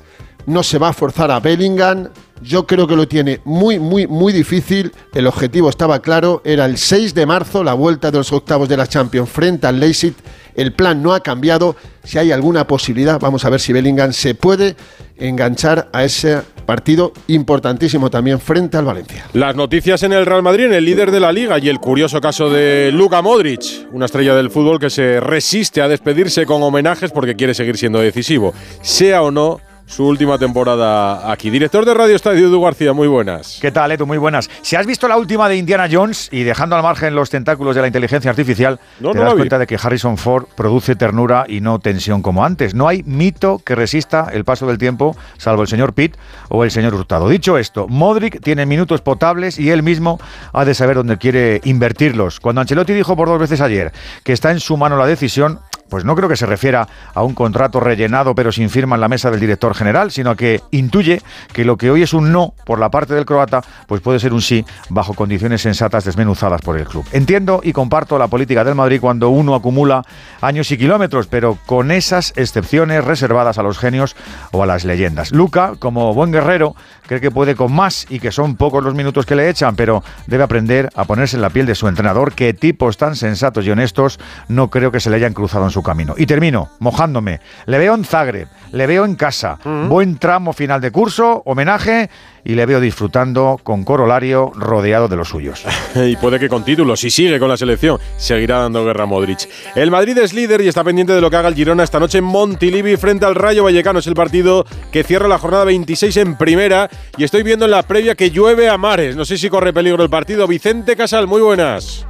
No 0.46 0.62
se 0.62 0.78
va 0.78 0.90
a 0.90 0.94
forzar 0.94 1.32
a 1.32 1.40
Bellingham. 1.40 2.10
Yo 2.42 2.68
creo 2.68 2.86
que 2.86 2.96
lo 2.98 3.08
tiene 3.08 3.40
muy, 3.46 3.80
muy, 3.80 4.08
muy 4.08 4.34
difícil. 4.34 4.92
El 5.14 5.26
objetivo 5.26 5.70
estaba 5.70 6.02
claro. 6.02 6.42
Era 6.44 6.66
el 6.66 6.78
6 6.78 7.14
de 7.14 7.26
marzo, 7.26 7.64
la 7.64 7.74
vuelta 7.74 8.12
de 8.12 8.18
los 8.18 8.32
octavos 8.34 8.68
de 8.68 8.78
la 8.78 8.88
Champions 8.88 9.30
frente 9.30 9.68
al 9.68 9.80
Leipzig. 9.80 10.14
El 10.54 10.74
plan 10.74 11.02
no 11.02 11.14
ha 11.14 11.22
cambiado. 11.22 11.78
Si 12.04 12.18
hay 12.18 12.34
alguna 12.34 12.68
posibilidad, 12.68 13.20
vamos 13.20 13.46
a 13.46 13.50
ver 13.50 13.62
si 13.62 13.72
Bellingham 13.72 14.12
se 14.12 14.36
puede 14.36 14.76
enganchar 15.18 15.90
a 15.94 16.04
ese 16.04 16.42
partido 16.68 17.14
importantísimo 17.28 18.12
también 18.12 18.40
frente 18.40 18.78
al 18.78 18.86
Valencia. 18.86 19.26
Las 19.34 19.56
noticias 19.56 20.04
en 20.04 20.14
el 20.14 20.28
Real 20.28 20.44
Madrid, 20.44 20.66
en 20.66 20.74
el 20.74 20.86
líder 20.86 21.10
de 21.10 21.20
la 21.20 21.32
liga 21.32 21.58
y 21.58 21.70
el 21.70 21.80
curioso 21.80 22.22
caso 22.22 22.52
de 22.52 22.92
Luka 22.94 23.24
Modric, 23.24 23.88
una 23.92 24.06
estrella 24.06 24.36
del 24.36 24.52
fútbol 24.52 24.78
que 24.78 24.92
se 24.92 25.20
resiste 25.20 25.82
a 25.82 25.88
despedirse 25.88 26.46
con 26.46 26.62
homenajes 26.62 27.12
porque 27.12 27.36
quiere 27.36 27.56
seguir 27.56 27.78
siendo 27.78 28.00
decisivo, 28.00 28.54
sea 28.82 29.24
o 29.24 29.32
no 29.32 29.60
su 29.88 30.06
última 30.06 30.38
temporada 30.38 31.32
aquí. 31.32 31.50
Director 31.50 31.86
de 31.86 31.94
Radio 31.94 32.16
Estadio 32.16 32.48
Edu 32.48 32.62
García, 32.62 32.94
muy 32.94 33.08
buenas. 33.08 33.58
¿Qué 33.62 33.72
tal, 33.72 33.92
Edu? 33.92 34.06
Muy 34.06 34.18
buenas. 34.18 34.50
Si 34.62 34.76
has 34.76 34.86
visto 34.86 35.08
la 35.08 35.18
última 35.18 35.48
de 35.50 35.56
Indiana 35.56 35.88
Jones 35.90 36.28
y 36.32 36.44
dejando 36.44 36.76
al 36.76 36.84
margen 36.84 37.16
los 37.16 37.30
tentáculos 37.30 37.76
de 37.76 37.82
la 37.82 37.88
inteligencia 37.88 38.30
artificial, 38.30 38.80
te 39.00 39.18
das 39.18 39.34
cuenta 39.34 39.58
de 39.58 39.66
que 39.66 39.80
Harrison 39.82 40.18
Ford 40.18 40.46
produce 40.56 40.96
ternura 40.96 41.46
y 41.48 41.62
no 41.62 41.80
tensión 41.80 42.22
como 42.22 42.44
antes. 42.44 42.76
No 42.76 42.88
hay 42.88 43.02
mito 43.04 43.62
que 43.64 43.76
resista 43.76 44.28
el 44.32 44.44
paso 44.44 44.68
del 44.68 44.78
tiempo, 44.78 45.16
salvo 45.38 45.62
el 45.62 45.68
señor 45.70 45.94
Pitt 45.94 46.16
o 46.50 46.64
el 46.64 46.72
señor 46.72 46.94
Hurtado. 46.94 47.30
Dicho 47.30 47.58
esto, 47.58 47.88
Modric 47.88 48.42
tiene 48.42 48.66
minutos 48.66 49.02
potables 49.02 49.58
y 49.58 49.72
él 49.72 49.84
mismo 49.84 50.20
ha 50.52 50.66
de 50.66 50.74
saber 50.74 50.98
dónde 50.98 51.18
quiere 51.18 51.62
invertirlos. 51.64 52.42
Cuando 52.42 52.62
Ancelotti 52.62 52.94
dijo 52.94 53.16
por 53.16 53.30
dos 53.30 53.40
veces 53.40 53.62
ayer 53.62 53.94
que 54.24 54.34
está 54.34 54.52
en 54.52 54.60
su 54.60 54.76
mano 54.76 54.98
la 54.98 55.06
decisión, 55.06 55.62
pues 55.90 56.06
no 56.06 56.16
creo 56.16 56.30
que 56.30 56.36
se 56.36 56.46
refiera 56.46 56.88
a 57.14 57.24
un 57.24 57.34
contrato 57.34 57.80
rellenado 57.80 58.36
pero 58.36 58.52
sin 58.52 58.70
firma 58.70 58.96
en 58.96 59.02
la 59.02 59.08
mesa 59.08 59.32
del 59.32 59.40
director 59.40 59.74
general, 59.74 60.12
sino 60.12 60.36
que 60.36 60.62
intuye 60.72 61.22
que 61.54 61.66
lo 61.66 61.78
que 61.78 61.92
hoy 61.92 62.04
es 62.04 62.14
un 62.14 62.32
no 62.32 62.54
por 62.66 62.80
la 62.80 62.90
parte 62.90 63.14
del 63.14 63.26
croata, 63.26 63.62
pues 63.88 64.02
puede 64.02 64.20
ser 64.20 64.34
un 64.34 64.42
sí 64.42 64.66
bajo 64.90 65.14
condiciones 65.14 65.62
sensatas 65.62 66.06
desmenuzadas 66.06 66.62
por 66.62 66.78
el 66.78 66.86
club. 66.86 67.06
Entiendo 67.12 67.62
y 67.64 67.74
comparto 67.74 68.18
la 68.18 68.28
política 68.28 68.64
del 68.64 68.76
Madrid 68.76 69.00
cuando 69.02 69.30
uno 69.30 69.56
acumula 69.56 70.04
años 70.42 70.72
y 70.72 70.78
kilómetros, 70.78 71.28
pero 71.28 71.58
con 71.66 71.92
esas 71.92 72.34
excepciones 72.36 73.04
reservadas 73.04 73.58
a 73.58 73.64
los 73.64 73.78
genios 73.78 74.16
o 74.52 74.64
a 74.64 74.66
las 74.66 74.86
leyendas. 74.86 75.32
Luca, 75.32 75.74
como 75.80 76.14
buen 76.14 76.32
guerrero, 76.32 76.76
cree 77.06 77.22
que 77.22 77.32
puede 77.32 77.56
con 77.56 77.72
más 77.72 78.06
y 78.10 78.20
que 78.20 78.32
son 78.32 78.56
pocos 78.56 78.84
los 78.84 78.96
minutos 78.96 79.26
que 79.26 79.36
le 79.36 79.50
echan, 79.50 79.76
pero 79.76 80.04
debe 80.28 80.44
aprender 80.44 80.90
a 80.96 81.06
ponerse 81.06 81.36
en 81.36 81.42
la 81.42 81.50
piel 81.50 81.66
de 81.66 81.76
su 81.76 81.88
entrenador, 81.88 82.34
que 82.34 82.54
tipos 82.54 82.98
tan 82.98 83.16
sensatos 83.16 83.66
y 83.66 83.72
honestos 83.72 84.20
no 84.48 84.70
creo 84.70 84.92
que 84.92 85.00
se 85.00 85.10
le 85.10 85.16
hayan 85.18 85.34
cruzado 85.34 85.66
en 85.66 85.72
su 85.72 85.77
camino. 85.84 86.14
Y 86.18 86.26
termino 86.26 86.70
mojándome. 86.80 87.40
Le 87.66 87.78
veo 87.78 87.96
en 87.96 88.04
Zagreb, 88.04 88.48
le 88.72 88.88
veo 88.88 89.06
en 89.06 89.16
casa, 89.16 89.60
buen 89.88 90.18
tramo 90.18 90.54
final 90.54 90.82
de 90.82 90.92
curso, 90.92 91.42
homenaje 91.46 92.10
y 92.48 92.56
le 92.56 92.66
veo 92.66 92.80
disfrutando 92.80 93.60
con 93.62 93.84
corolario 93.84 94.52
rodeado 94.56 95.10
de 95.10 95.18
los 95.18 95.28
suyos. 95.28 95.66
y 95.96 96.16
puede 96.16 96.40
que 96.40 96.48
con 96.48 96.64
títulos, 96.64 97.02
si 97.02 97.10
sigue 97.10 97.40
con 97.40 97.50
la 97.50 97.58
selección, 97.58 98.00
seguirá 98.16 98.60
dando 98.60 98.86
guerra 98.86 99.04
a 99.04 99.06
Modric. 99.06 99.50
El 99.76 99.92
Madrid 99.92 100.18
es 100.18 100.34
líder 100.34 100.62
y 100.62 100.70
está 100.70 100.84
pendiente 100.84 101.12
de 101.12 101.20
lo 101.20 101.30
que 101.30 101.36
haga 101.36 101.50
el 101.50 101.56
Girona 101.56 101.84
esta 101.84 102.00
noche 102.00 102.20
en 102.20 102.24
Montilivi 102.24 102.96
frente 102.96 103.26
al 103.26 103.36
Rayo 103.36 103.66
Vallecano. 103.66 104.00
Es 104.00 104.08
el 104.08 104.16
partido 104.16 104.66
que 104.94 105.04
cierra 105.04 105.28
la 105.28 105.40
jornada 105.40 105.66
26 105.66 106.16
en 106.18 106.38
primera 106.38 106.90
y 107.18 107.26
estoy 107.26 107.44
viendo 107.44 107.66
en 107.66 107.72
la 107.72 107.84
previa 107.84 108.16
que 108.16 108.32
llueve 108.32 108.70
a 108.70 108.78
mares. 108.78 109.18
No 109.18 109.26
sé 109.26 109.38
si 109.38 109.50
corre 109.50 109.74
peligro 109.74 110.04
el 110.04 110.10
partido. 110.10 110.48
Vicente 110.48 110.96
Casal, 110.96 111.28
muy 111.28 111.42
buenas. 111.42 112.06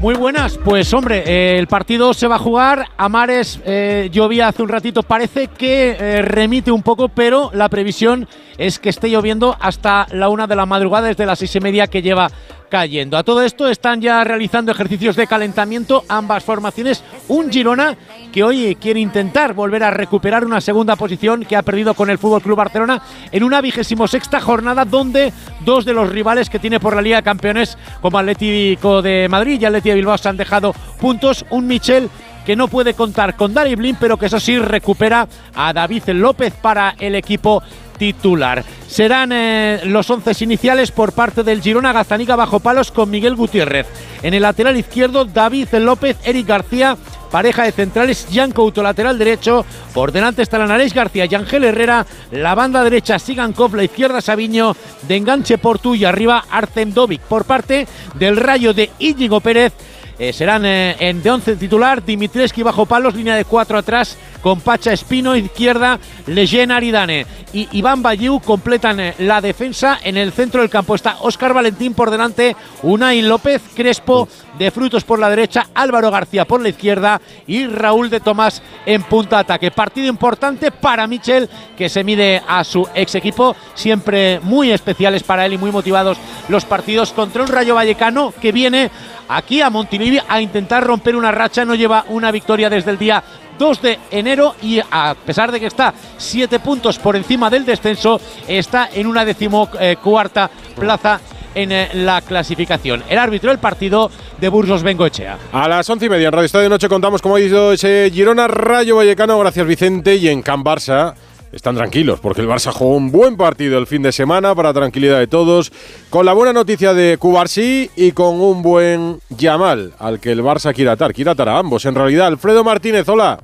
Muy 0.00 0.14
buenas, 0.14 0.56
pues 0.56 0.94
hombre, 0.94 1.24
eh, 1.26 1.58
el 1.58 1.66
partido 1.66 2.14
se 2.14 2.26
va 2.26 2.36
a 2.36 2.38
jugar. 2.38 2.86
Amares 2.96 3.60
eh, 3.66 4.08
llovía 4.10 4.48
hace 4.48 4.62
un 4.62 4.70
ratito, 4.70 5.02
parece 5.02 5.48
que 5.48 5.90
eh, 5.90 6.22
remite 6.22 6.72
un 6.72 6.82
poco, 6.82 7.10
pero 7.10 7.50
la 7.52 7.68
previsión 7.68 8.26
es 8.56 8.78
que 8.78 8.88
esté 8.88 9.10
lloviendo 9.10 9.58
hasta 9.60 10.06
la 10.12 10.30
una 10.30 10.46
de 10.46 10.56
la 10.56 10.64
madrugada, 10.64 11.08
desde 11.08 11.26
las 11.26 11.38
seis 11.38 11.54
y 11.54 11.60
media 11.60 11.86
que 11.86 12.00
lleva 12.00 12.30
cayendo. 12.70 13.18
A 13.18 13.22
todo 13.22 13.42
esto 13.42 13.68
están 13.68 14.00
ya 14.00 14.24
realizando 14.24 14.72
ejercicios 14.72 15.16
de 15.16 15.26
calentamiento 15.26 16.04
ambas 16.08 16.44
formaciones. 16.44 17.04
Un 17.28 17.52
Girona 17.52 17.96
que 18.32 18.42
hoy 18.42 18.76
quiere 18.76 19.00
intentar 19.00 19.52
volver 19.52 19.82
a 19.82 19.90
recuperar 19.90 20.44
una 20.44 20.60
segunda 20.60 20.96
posición 20.96 21.44
que 21.44 21.56
ha 21.56 21.62
perdido 21.62 21.92
con 21.94 22.08
el 22.08 22.16
Fútbol 22.16 22.40
Club 22.40 22.56
Barcelona 22.56 23.02
en 23.30 23.42
una 23.42 23.60
vigésimo 23.60 24.08
sexta 24.08 24.40
jornada 24.40 24.84
donde 24.84 25.32
dos 25.64 25.84
de 25.84 25.92
los 25.92 26.08
rivales 26.08 26.48
que 26.48 26.58
tiene 26.58 26.80
por 26.80 26.94
la 26.94 27.02
Liga 27.02 27.16
de 27.16 27.22
Campeones 27.22 27.76
como 28.00 28.18
Atlético 28.18 29.02
de 29.02 29.28
Madrid 29.28 29.60
y 29.60 29.64
Atlético 29.64 29.90
de 29.90 29.96
Bilbao 29.96 30.16
se 30.16 30.28
han 30.28 30.36
dejado 30.36 30.72
puntos. 31.00 31.44
Un 31.50 31.66
Michel 31.66 32.08
que 32.46 32.56
no 32.56 32.68
puede 32.68 32.94
contar 32.94 33.36
con 33.36 33.52
Dani 33.52 33.74
Blin, 33.74 33.96
pero 34.00 34.16
que 34.16 34.26
eso 34.26 34.40
sí 34.40 34.58
recupera 34.58 35.28
a 35.54 35.72
David 35.72 36.08
López 36.08 36.54
para 36.54 36.94
el 36.98 37.14
equipo 37.14 37.62
titular. 38.00 38.64
Serán 38.88 39.30
eh, 39.30 39.82
los 39.84 40.08
once 40.08 40.32
iniciales 40.42 40.90
por 40.90 41.12
parte 41.12 41.42
del 41.42 41.60
Girona 41.60 41.92
Gazanica 41.92 42.34
bajo 42.34 42.58
palos 42.58 42.90
con 42.90 43.10
Miguel 43.10 43.36
Gutiérrez. 43.36 43.86
En 44.22 44.32
el 44.32 44.40
lateral 44.40 44.78
izquierdo, 44.78 45.26
David 45.26 45.68
López, 45.74 46.16
Eric 46.24 46.46
García, 46.46 46.96
pareja 47.30 47.64
de 47.64 47.72
centrales, 47.72 48.26
Jan 48.32 48.52
Couto, 48.52 48.82
lateral 48.82 49.18
derecho. 49.18 49.66
Por 49.92 50.12
delante 50.12 50.40
estarán 50.40 50.70
Alex 50.70 50.94
García 50.94 51.26
y 51.26 51.34
Ángel 51.34 51.62
Herrera. 51.62 52.06
La 52.32 52.54
banda 52.54 52.82
derecha, 52.82 53.18
Sigan 53.18 53.52
Koff, 53.52 53.74
la 53.74 53.84
izquierda, 53.84 54.22
Sabiño. 54.22 54.74
De 55.06 55.16
enganche 55.16 55.58
Portu 55.58 55.94
y 55.94 56.06
arriba, 56.06 56.46
Artem 56.50 56.94
Dovic. 56.94 57.20
Por 57.20 57.44
parte 57.44 57.86
del 58.14 58.38
rayo 58.38 58.72
de 58.72 58.88
Íñigo 58.98 59.40
Pérez 59.40 59.74
eh, 60.20 60.34
serán 60.34 60.66
eh, 60.66 60.96
en 61.00 61.22
de 61.22 61.30
11 61.30 61.56
titular, 61.56 62.04
Dimitreski 62.04 62.62
bajo 62.62 62.84
palos, 62.84 63.14
línea 63.14 63.34
de 63.34 63.46
4 63.46 63.78
atrás, 63.78 64.18
con 64.42 64.60
Pacha 64.60 64.92
Espino, 64.92 65.34
izquierda, 65.34 65.98
Leyen 66.26 66.70
Aridane 66.70 67.26
y 67.52 67.68
Iván 67.72 68.02
Bayou 68.02 68.40
completan 68.40 69.00
eh, 69.00 69.14
la 69.18 69.40
defensa. 69.40 69.98
En 70.02 70.18
el 70.18 70.32
centro 70.32 70.60
del 70.60 70.70
campo 70.70 70.94
está 70.94 71.16
Óscar 71.20 71.54
Valentín 71.54 71.94
por 71.94 72.10
delante, 72.10 72.54
Unai 72.82 73.22
López, 73.22 73.62
Crespo 73.74 74.28
de 74.58 74.70
Frutos 74.70 75.04
por 75.04 75.18
la 75.18 75.30
derecha, 75.30 75.68
Álvaro 75.74 76.10
García 76.10 76.44
por 76.44 76.60
la 76.60 76.68
izquierda 76.68 77.20
y 77.46 77.66
Raúl 77.66 78.10
de 78.10 78.20
Tomás 78.20 78.62
en 78.84 79.02
punta 79.02 79.38
ataque. 79.38 79.70
Partido 79.70 80.06
importante 80.06 80.70
para 80.70 81.06
Michel, 81.06 81.48
que 81.78 81.88
se 81.88 82.04
mide 82.04 82.42
a 82.46 82.62
su 82.62 82.86
ex 82.94 83.14
equipo, 83.14 83.56
siempre 83.74 84.38
muy 84.42 84.70
especiales 84.70 85.22
para 85.22 85.46
él 85.46 85.54
y 85.54 85.58
muy 85.58 85.72
motivados 85.72 86.18
los 86.48 86.66
partidos 86.66 87.12
contra 87.12 87.42
un 87.42 87.48
Rayo 87.48 87.74
Vallecano 87.74 88.34
que 88.40 88.52
viene 88.52 88.90
aquí 89.28 89.60
a 89.60 89.70
Montilivi 89.70 90.09
a 90.26 90.40
intentar 90.40 90.84
romper 90.84 91.16
una 91.16 91.30
racha. 91.30 91.64
No 91.64 91.74
lleva 91.74 92.04
una 92.08 92.30
victoria 92.30 92.70
desde 92.70 92.90
el 92.90 92.98
día 92.98 93.22
2 93.58 93.82
de 93.82 93.98
enero 94.10 94.54
y 94.62 94.80
a 94.90 95.14
pesar 95.14 95.52
de 95.52 95.60
que 95.60 95.66
está 95.66 95.92
siete 96.16 96.60
puntos 96.60 96.98
por 96.98 97.14
encima 97.14 97.50
del 97.50 97.66
descenso, 97.66 98.20
está 98.48 98.88
en 98.92 99.06
una 99.06 99.24
decimocuarta 99.24 100.50
plaza 100.74 101.20
en 101.54 101.72
eh, 101.72 101.90
la 101.94 102.22
clasificación. 102.22 103.02
El 103.08 103.18
árbitro 103.18 103.50
del 103.50 103.58
partido 103.58 104.10
de 104.40 104.48
Burgos 104.48 104.82
Bengoechea. 104.82 105.36
A 105.52 105.68
las 105.68 105.88
once 105.90 106.06
y 106.06 106.08
media 106.08 106.28
en 106.28 106.32
Radio 106.32 106.46
Estadio 106.46 106.68
Noche 106.68 106.88
contamos 106.88 107.20
cómo 107.20 107.36
ha 107.36 107.40
ido 107.40 107.72
ese 107.72 108.10
Girona 108.12 108.48
Rayo 108.48 108.96
Vallecano. 108.96 109.38
Gracias 109.38 109.66
Vicente 109.66 110.16
y 110.16 110.28
en 110.28 110.42
Can 110.42 110.64
Barça 110.64 111.14
están 111.52 111.76
tranquilos 111.76 112.20
porque 112.20 112.40
el 112.40 112.48
Barça 112.48 112.72
jugó 112.72 112.96
un 112.96 113.10
buen 113.10 113.36
partido 113.36 113.78
el 113.78 113.86
fin 113.86 114.02
de 114.02 114.12
semana 114.12 114.54
para 114.54 114.72
tranquilidad 114.72 115.18
de 115.18 115.26
todos, 115.26 115.72
con 116.08 116.26
la 116.26 116.32
buena 116.32 116.52
noticia 116.52 116.94
de 116.94 117.18
Cubarsí 117.18 117.90
y 117.96 118.12
con 118.12 118.40
un 118.40 118.62
buen 118.62 119.20
Yamal 119.30 119.94
al 119.98 120.20
que 120.20 120.32
el 120.32 120.42
Barça 120.42 120.74
quiere 120.74 120.90
atar, 120.90 121.12
quiere 121.12 121.30
atar 121.30 121.48
a 121.48 121.58
ambos. 121.58 121.84
En 121.84 121.94
realidad, 121.94 122.26
Alfredo 122.26 122.64
Martínez, 122.64 123.08
hola. 123.08 123.40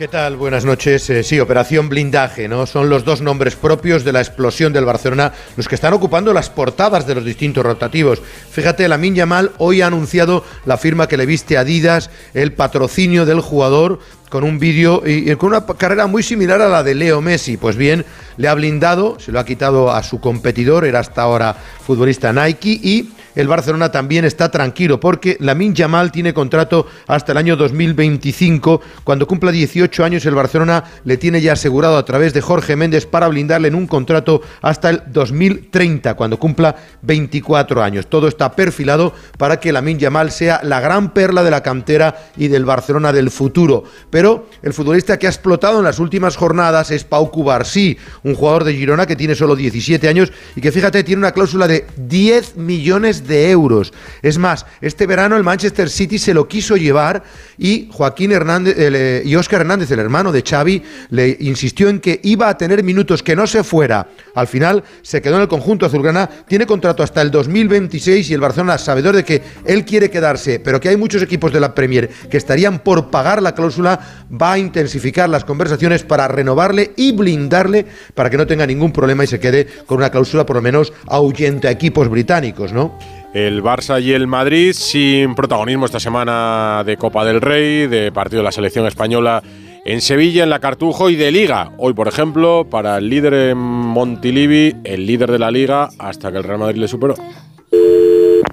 ¿Qué 0.00 0.08
tal? 0.08 0.36
Buenas 0.36 0.64
noches. 0.64 1.10
Eh, 1.10 1.22
sí, 1.22 1.38
Operación 1.40 1.90
Blindaje, 1.90 2.48
¿no? 2.48 2.64
Son 2.64 2.88
los 2.88 3.04
dos 3.04 3.20
nombres 3.20 3.54
propios 3.54 4.02
de 4.02 4.12
la 4.12 4.20
explosión 4.20 4.72
del 4.72 4.86
Barcelona, 4.86 5.34
los 5.58 5.68
que 5.68 5.74
están 5.74 5.92
ocupando 5.92 6.32
las 6.32 6.48
portadas 6.48 7.06
de 7.06 7.16
los 7.16 7.22
distintos 7.22 7.66
rotativos. 7.66 8.22
Fíjate, 8.50 8.88
la 8.88 8.96
Yamal 8.96 9.52
hoy 9.58 9.82
ha 9.82 9.88
anunciado 9.88 10.42
la 10.64 10.78
firma 10.78 11.06
que 11.06 11.18
le 11.18 11.26
viste 11.26 11.58
a 11.58 11.60
Adidas, 11.60 12.08
el 12.32 12.54
patrocinio 12.54 13.26
del 13.26 13.42
jugador 13.42 13.98
con 14.30 14.44
un 14.44 14.58
vídeo 14.58 15.02
y, 15.04 15.34
con 15.36 15.50
una 15.50 15.66
carrera 15.66 16.06
muy 16.06 16.22
similar 16.22 16.62
a 16.62 16.68
la 16.68 16.82
de 16.82 16.94
Leo 16.94 17.20
Messi. 17.20 17.58
Pues 17.58 17.76
bien, 17.76 18.06
le 18.38 18.48
ha 18.48 18.54
blindado, 18.54 19.20
se 19.20 19.32
lo 19.32 19.40
ha 19.40 19.44
quitado 19.44 19.90
a 19.90 20.02
su 20.02 20.20
competidor, 20.20 20.86
era 20.86 21.00
hasta 21.00 21.22
ahora 21.22 21.54
futbolista 21.84 22.32
Nike 22.32 22.70
y 22.82 23.10
el 23.34 23.48
Barcelona 23.48 23.92
también 23.92 24.24
está 24.24 24.50
tranquilo 24.50 25.00
porque 25.00 25.36
Lamin 25.40 25.74
Yamal 25.74 26.12
tiene 26.12 26.34
contrato 26.34 26.86
hasta 27.06 27.32
el 27.32 27.38
año 27.38 27.56
2025. 27.56 28.80
Cuando 29.04 29.26
cumpla 29.26 29.52
18 29.52 30.04
años, 30.04 30.26
el 30.26 30.34
Barcelona 30.34 30.84
le 31.04 31.16
tiene 31.16 31.40
ya 31.40 31.52
asegurado 31.52 31.96
a 31.96 32.04
través 32.04 32.34
de 32.34 32.40
Jorge 32.40 32.76
Méndez 32.76 33.06
para 33.06 33.28
blindarle 33.28 33.68
en 33.68 33.74
un 33.74 33.86
contrato 33.86 34.42
hasta 34.62 34.90
el 34.90 35.02
2030, 35.06 36.14
cuando 36.14 36.38
cumpla 36.38 36.76
24 37.02 37.82
años. 37.82 38.08
Todo 38.08 38.28
está 38.28 38.52
perfilado 38.52 39.14
para 39.38 39.60
que 39.60 39.72
Lamin 39.72 39.98
Yamal 39.98 40.30
sea 40.30 40.60
la 40.62 40.80
gran 40.80 41.12
perla 41.12 41.42
de 41.42 41.50
la 41.50 41.62
cantera 41.62 42.16
y 42.36 42.48
del 42.48 42.64
Barcelona 42.64 43.12
del 43.12 43.30
futuro. 43.30 43.84
Pero 44.10 44.48
el 44.62 44.72
futbolista 44.72 45.18
que 45.18 45.26
ha 45.26 45.30
explotado 45.30 45.78
en 45.78 45.84
las 45.84 45.98
últimas 45.98 46.36
jornadas 46.36 46.90
es 46.90 47.04
Pau 47.04 47.30
Cubarsí, 47.30 47.98
un 48.24 48.34
jugador 48.34 48.64
de 48.64 48.74
Girona 48.74 49.06
que 49.06 49.16
tiene 49.16 49.34
solo 49.34 49.56
17 49.56 50.08
años 50.08 50.32
y 50.56 50.60
que 50.60 50.72
fíjate 50.72 51.04
tiene 51.04 51.20
una 51.20 51.32
cláusula 51.32 51.68
de 51.68 51.86
10 51.96 52.56
millones 52.56 53.19
de 53.26 53.50
euros. 53.50 53.92
Es 54.22 54.38
más, 54.38 54.66
este 54.80 55.06
verano 55.06 55.36
el 55.36 55.44
Manchester 55.44 55.88
City 55.88 56.18
se 56.18 56.34
lo 56.34 56.48
quiso 56.48 56.76
llevar 56.76 57.22
y 57.58 57.88
Joaquín 57.92 58.32
Hernández 58.32 58.74
eh, 58.78 59.22
y 59.24 59.36
Óscar 59.36 59.62
Hernández, 59.62 59.90
el 59.90 59.98
hermano 59.98 60.32
de 60.32 60.42
Xavi, 60.42 60.82
le 61.10 61.36
insistió 61.40 61.88
en 61.88 62.00
que 62.00 62.20
iba 62.22 62.48
a 62.48 62.56
tener 62.56 62.82
minutos, 62.82 63.22
que 63.22 63.36
no 63.36 63.46
se 63.46 63.64
fuera. 63.64 64.08
Al 64.34 64.46
final 64.46 64.82
se 65.02 65.20
quedó 65.20 65.36
en 65.36 65.42
el 65.42 65.48
conjunto 65.48 65.86
azulgrana, 65.86 66.28
tiene 66.46 66.66
contrato 66.66 67.02
hasta 67.02 67.22
el 67.22 67.30
2026 67.30 68.30
y 68.30 68.34
el 68.34 68.40
Barcelona, 68.40 68.78
sabedor 68.78 69.16
de 69.16 69.24
que 69.24 69.42
él 69.64 69.84
quiere 69.84 70.10
quedarse, 70.10 70.60
pero 70.60 70.80
que 70.80 70.88
hay 70.88 70.96
muchos 70.96 71.22
equipos 71.22 71.52
de 71.52 71.60
la 71.60 71.74
Premier 71.74 72.08
que 72.30 72.36
estarían 72.36 72.80
por 72.80 73.10
pagar 73.10 73.42
la 73.42 73.54
cláusula, 73.54 74.26
va 74.30 74.52
a 74.52 74.58
intensificar 74.58 75.28
las 75.28 75.44
conversaciones 75.44 76.02
para 76.02 76.28
renovarle 76.28 76.92
y 76.96 77.12
blindarle 77.12 77.86
para 78.14 78.30
que 78.30 78.36
no 78.36 78.46
tenga 78.46 78.66
ningún 78.66 78.92
problema 78.92 79.24
y 79.24 79.26
se 79.26 79.40
quede 79.40 79.66
con 79.86 79.98
una 79.98 80.10
cláusula 80.10 80.46
por 80.46 80.56
lo 80.56 80.62
menos 80.62 80.92
ahuyente 81.06 81.68
a 81.68 81.70
equipos 81.70 82.08
británicos, 82.08 82.72
¿no? 82.72 82.98
El 83.32 83.62
Barça 83.62 84.02
y 84.02 84.12
el 84.12 84.26
Madrid 84.26 84.72
sin 84.72 85.36
protagonismo 85.36 85.86
esta 85.86 86.00
semana 86.00 86.82
de 86.84 86.96
Copa 86.96 87.24
del 87.24 87.40
Rey, 87.40 87.86
de 87.86 88.10
partido 88.10 88.40
de 88.40 88.44
la 88.44 88.52
selección 88.52 88.86
española 88.86 89.40
en 89.84 90.00
Sevilla, 90.00 90.42
en 90.42 90.50
la 90.50 90.58
Cartujo 90.58 91.10
y 91.10 91.16
de 91.16 91.30
Liga. 91.30 91.70
Hoy, 91.78 91.94
por 91.94 92.08
ejemplo, 92.08 92.66
para 92.68 92.98
el 92.98 93.08
líder 93.08 93.34
en 93.34 93.58
Montilivi, 93.58 94.74
el 94.82 95.06
líder 95.06 95.30
de 95.30 95.38
la 95.38 95.52
Liga, 95.52 95.90
hasta 95.98 96.32
que 96.32 96.38
el 96.38 96.44
Real 96.44 96.58
Madrid 96.58 96.80
le 96.80 96.88
superó. 96.88 97.14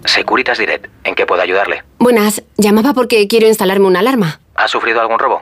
Securitas 0.05 0.59
Direct, 0.59 0.87
¿en 1.03 1.15
qué 1.15 1.25
puedo 1.25 1.41
ayudarle? 1.41 1.83
Buenas, 1.97 2.43
llamaba 2.57 2.93
porque 2.93 3.27
quiero 3.27 3.47
instalarme 3.47 3.87
una 3.87 3.99
alarma. 3.99 4.39
¿Ha 4.55 4.67
sufrido 4.67 5.01
algún 5.01 5.17
robo? 5.17 5.41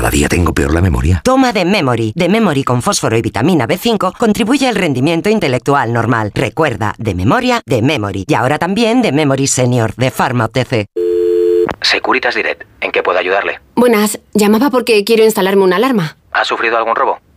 Cada 0.00 0.10
día 0.10 0.28
tengo 0.28 0.54
peor 0.54 0.72
la 0.72 0.80
memoria. 0.80 1.20
Toma 1.22 1.52
de 1.52 1.66
Memory. 1.66 2.14
De 2.16 2.30
Memory 2.30 2.64
con 2.64 2.80
fósforo 2.80 3.18
y 3.18 3.20
vitamina 3.20 3.68
B5 3.68 4.16
contribuye 4.16 4.66
al 4.66 4.74
rendimiento 4.74 5.28
intelectual 5.28 5.92
normal. 5.92 6.32
Recuerda, 6.34 6.94
de 6.96 7.14
memoria, 7.14 7.60
de 7.66 7.82
Memory. 7.82 8.24
Y 8.26 8.32
ahora 8.32 8.58
también 8.58 9.02
de 9.02 9.12
Memory 9.12 9.46
Senior, 9.46 9.94
de 9.96 10.10
Pharma 10.10 10.46
OTC. 10.46 10.86
Securitas 11.82 12.34
Direct, 12.34 12.62
¿en 12.80 12.92
qué 12.92 13.02
puedo 13.02 13.18
ayudarle? 13.18 13.60
Buenas, 13.74 14.18
llamaba 14.32 14.70
porque 14.70 15.04
quiero 15.04 15.22
instalarme 15.22 15.64
una 15.64 15.76
alarma. 15.76 16.16
¿Ha 16.32 16.46
sufrido 16.46 16.78
algún 16.78 16.96
robo? 16.96 17.18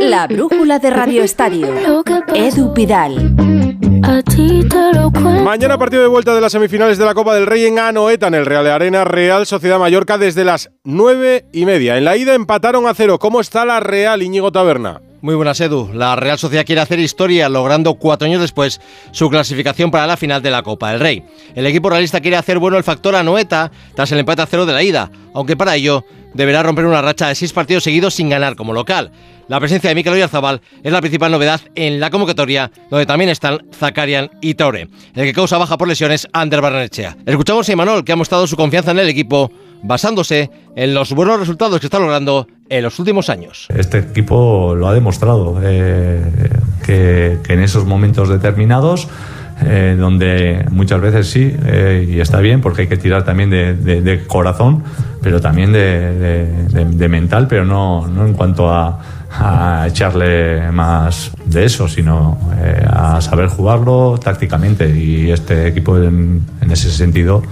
La 0.00 0.26
brújula 0.28 0.78
de 0.78 0.90
Radio 0.90 1.22
Estadio. 1.22 1.68
Edu 2.34 2.72
Pidal. 2.72 3.34
Mañana 5.44 5.78
partido 5.78 6.02
de 6.02 6.08
vuelta 6.08 6.34
de 6.34 6.40
las 6.40 6.52
semifinales 6.52 6.96
de 6.96 7.04
la 7.04 7.14
Copa 7.14 7.34
del 7.34 7.46
Rey 7.46 7.66
en 7.66 7.78
Anoeta, 7.78 8.28
en 8.28 8.34
el 8.34 8.46
Real 8.46 8.66
Arena, 8.66 9.04
Real 9.04 9.46
Sociedad 9.46 9.78
Mallorca, 9.78 10.16
desde 10.16 10.44
las 10.44 10.70
nueve 10.84 11.44
y 11.52 11.66
media. 11.66 11.98
En 11.98 12.04
la 12.04 12.16
ida 12.16 12.34
empataron 12.34 12.86
a 12.86 12.94
cero. 12.94 13.18
¿Cómo 13.18 13.40
está 13.40 13.64
la 13.64 13.80
Real, 13.80 14.22
Íñigo 14.22 14.52
Taberna? 14.52 15.02
Muy 15.20 15.34
buenas, 15.34 15.60
Edu. 15.60 15.90
La 15.92 16.16
Real 16.16 16.38
Sociedad 16.38 16.64
quiere 16.64 16.80
hacer 16.80 16.98
historia, 16.98 17.50
logrando 17.50 17.94
cuatro 17.96 18.26
años 18.26 18.40
después 18.40 18.80
su 19.10 19.28
clasificación 19.28 19.90
para 19.90 20.06
la 20.06 20.16
final 20.16 20.40
de 20.40 20.50
la 20.50 20.62
Copa 20.62 20.92
del 20.92 21.00
Rey. 21.00 21.24
El 21.54 21.66
equipo 21.66 21.90
realista 21.90 22.20
quiere 22.20 22.38
hacer 22.38 22.58
bueno 22.58 22.78
el 22.78 22.84
factor 22.84 23.14
Anoeta 23.14 23.70
tras 23.94 24.10
el 24.12 24.20
empate 24.20 24.40
a 24.40 24.46
cero 24.46 24.64
de 24.64 24.72
la 24.72 24.82
ida, 24.82 25.10
aunque 25.34 25.58
para 25.58 25.76
ello 25.76 26.06
deberá 26.34 26.62
romper 26.62 26.86
una 26.86 27.02
racha 27.02 27.28
de 27.28 27.34
seis 27.34 27.52
partidos 27.52 27.84
seguidos 27.84 28.14
sin 28.14 28.28
ganar 28.28 28.56
como 28.56 28.72
local. 28.72 29.10
La 29.48 29.58
presencia 29.58 29.88
de 29.88 29.96
Mikel 29.96 30.12
Oyarzabal 30.12 30.60
es 30.82 30.92
la 30.92 31.00
principal 31.00 31.32
novedad 31.32 31.60
en 31.74 31.98
la 31.98 32.10
convocatoria, 32.10 32.70
donde 32.88 33.04
también 33.04 33.30
están 33.30 33.58
Zakarian 33.74 34.30
y 34.40 34.54
Tore. 34.54 34.88
El 35.14 35.24
que 35.24 35.32
causa 35.32 35.58
baja 35.58 35.76
por 35.76 35.88
lesiones, 35.88 36.28
Ander 36.32 36.60
Barnechea. 36.60 37.16
Escuchamos 37.26 37.68
a 37.68 37.72
Imanol, 37.72 38.04
que 38.04 38.12
ha 38.12 38.16
mostrado 38.16 38.46
su 38.46 38.54
confianza 38.56 38.92
en 38.92 39.00
el 39.00 39.08
equipo, 39.08 39.50
basándose 39.82 40.50
en 40.76 40.94
los 40.94 41.12
buenos 41.12 41.40
resultados 41.40 41.80
que 41.80 41.86
está 41.86 41.98
logrando 41.98 42.46
en 42.68 42.84
los 42.84 42.96
últimos 43.00 43.28
años. 43.28 43.66
Este 43.70 43.98
equipo 43.98 44.76
lo 44.76 44.86
ha 44.86 44.94
demostrado, 44.94 45.60
eh, 45.64 46.22
que, 46.86 47.38
en 47.48 47.60
esos 47.60 47.84
momentos 47.84 48.28
determinados 48.28 49.08
eh, 49.62 49.96
donde 49.98 50.64
muchas 50.70 51.00
veces 51.00 51.28
sí, 51.28 51.54
eh, 51.64 52.06
y 52.08 52.20
está 52.20 52.40
bien, 52.40 52.60
porque 52.60 52.82
hay 52.82 52.88
que 52.88 52.96
tirar 52.96 53.24
también 53.24 53.50
de, 53.50 54.22
corazón, 54.26 54.82
pero 55.22 55.40
también 55.40 55.72
de, 55.72 57.08
mental, 57.08 57.46
pero 57.48 57.64
no, 57.64 58.06
no 58.08 58.26
en 58.26 58.34
cuanto 58.34 58.70
a, 58.70 59.00
a 59.32 59.86
echarle 59.88 60.72
más 60.72 61.30
de 61.44 61.64
eso, 61.64 61.88
sino 61.88 62.38
eh, 62.58 62.84
a 62.88 63.20
saber 63.20 63.48
jugarlo 63.48 64.18
tácticamente. 64.18 64.88
Y 64.88 65.30
este 65.30 65.68
equipo, 65.68 65.96
en, 65.98 66.46
ese 66.70 66.90
sentido, 66.90 67.42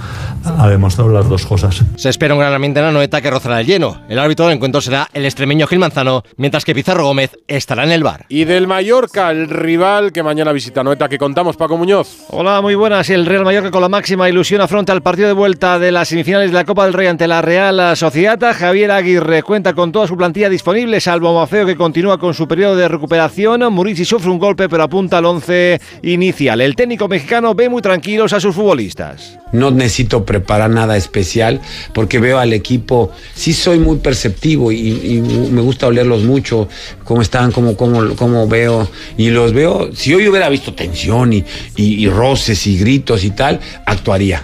ha 0.44 0.68
demostrado 0.68 1.11
las 1.11 1.28
dos 1.28 1.44
cosas. 1.47 1.82
Se 1.97 2.08
espera 2.08 2.35
un 2.35 2.40
gran 2.40 2.52
ambiente 2.52 2.80
en 2.80 2.87
la 2.87 2.92
noeta 2.92 3.20
que 3.20 3.30
rozará 3.30 3.61
el 3.61 3.66
lleno. 3.66 4.00
El 4.08 4.18
árbitro 4.18 4.47
del 4.47 4.56
encuentro 4.56 4.80
será 4.80 5.08
el 5.12 5.25
extremeño 5.25 5.66
Gil 5.66 5.78
Manzano, 5.78 6.23
mientras 6.37 6.64
que 6.64 6.75
Pizarro 6.75 7.04
Gómez 7.04 7.37
estará 7.47 7.85
en 7.85 7.92
el 7.92 8.02
bar. 8.02 8.26
Y 8.28 8.44
del 8.44 8.66
Mallorca, 8.66 9.30
el 9.30 9.49
rival 9.49 10.12
que 10.12 10.23
mañana 10.23 10.52
visita 10.52 10.85
Noeta, 10.85 11.08
que 11.08 11.18
contamos, 11.18 11.56
Paco 11.56 11.76
Muñoz. 11.76 12.26
Hola, 12.30 12.61
muy 12.61 12.75
buenas. 12.75 13.11
El 13.11 13.26
Real 13.26 13.44
Mallorca 13.44 13.70
con 13.70 13.82
la 13.82 13.88
máxima 13.88 14.28
ilusión 14.28 14.61
afronta 14.61 14.92
el 14.92 15.02
partido 15.02 15.28
de 15.28 15.35
vuelta 15.35 15.78
de 15.78 15.92
las 15.92 16.08
semifinales 16.08 16.50
de 16.50 16.54
la 16.54 16.64
Copa 16.64 16.85
del 16.85 16.94
Rey 16.94 17.08
ante 17.08 17.26
la 17.26 17.42
Real 17.42 17.97
Sociedad. 17.97 18.38
Javier 18.56 18.90
Aguirre 18.90 19.42
cuenta 19.42 19.75
con 19.75 19.92
toda 19.92 20.06
su 20.06 20.16
plantilla 20.16 20.49
disponible, 20.49 21.00
salvo 21.00 21.35
Mafeo 21.35 21.67
que 21.68 21.76
continúa 21.76 22.18
con 22.18 22.32
su 22.32 22.48
periodo 22.48 22.76
de 22.76 22.88
recuperación. 22.88 23.70
Murici 23.72 24.06
sufre 24.06 24.30
un 24.30 24.38
golpe 24.38 24.68
pero 24.68 24.82
apunta 24.82 25.18
al 25.18 25.26
11 25.26 25.78
inicial. 26.02 26.62
El 26.62 26.75
técnico 26.75 27.08
mexicano 27.08 27.54
ve 27.54 27.68
muy 27.68 27.82
tranquilos 27.82 28.32
a 28.32 28.40
sus 28.40 28.54
futbolistas. 28.54 29.38
No 29.52 29.70
necesito 29.70 30.25
preparar 30.25 30.70
nada 30.70 30.96
especial 30.96 31.60
porque 31.92 32.18
veo 32.18 32.38
al 32.38 32.54
equipo, 32.54 33.12
sí 33.34 33.52
soy 33.52 33.78
muy 33.78 33.98
perceptivo 33.98 34.72
y, 34.72 35.20
me 35.52 35.60
gusta 35.60 35.87
olerlos 35.87 36.25
mucho, 36.25 36.68
cómo 37.04 37.20
están, 37.20 37.52
cómo, 37.52 37.76
cómo, 37.76 38.16
cómo, 38.16 38.48
veo. 38.48 38.88
Y 39.18 39.30
los 39.30 39.52
veo, 39.52 39.90
si 39.94 40.14
hoy 40.14 40.26
hubiera 40.26 40.48
visto 40.48 40.75
tensión 40.75 41.34
y, 41.34 41.44
y 41.76 42.08
roces 42.08 42.66
y 42.66 42.78
gritos 42.78 43.25
y 43.25 43.30
tal, 43.30 43.60
actuaría. 43.84 44.42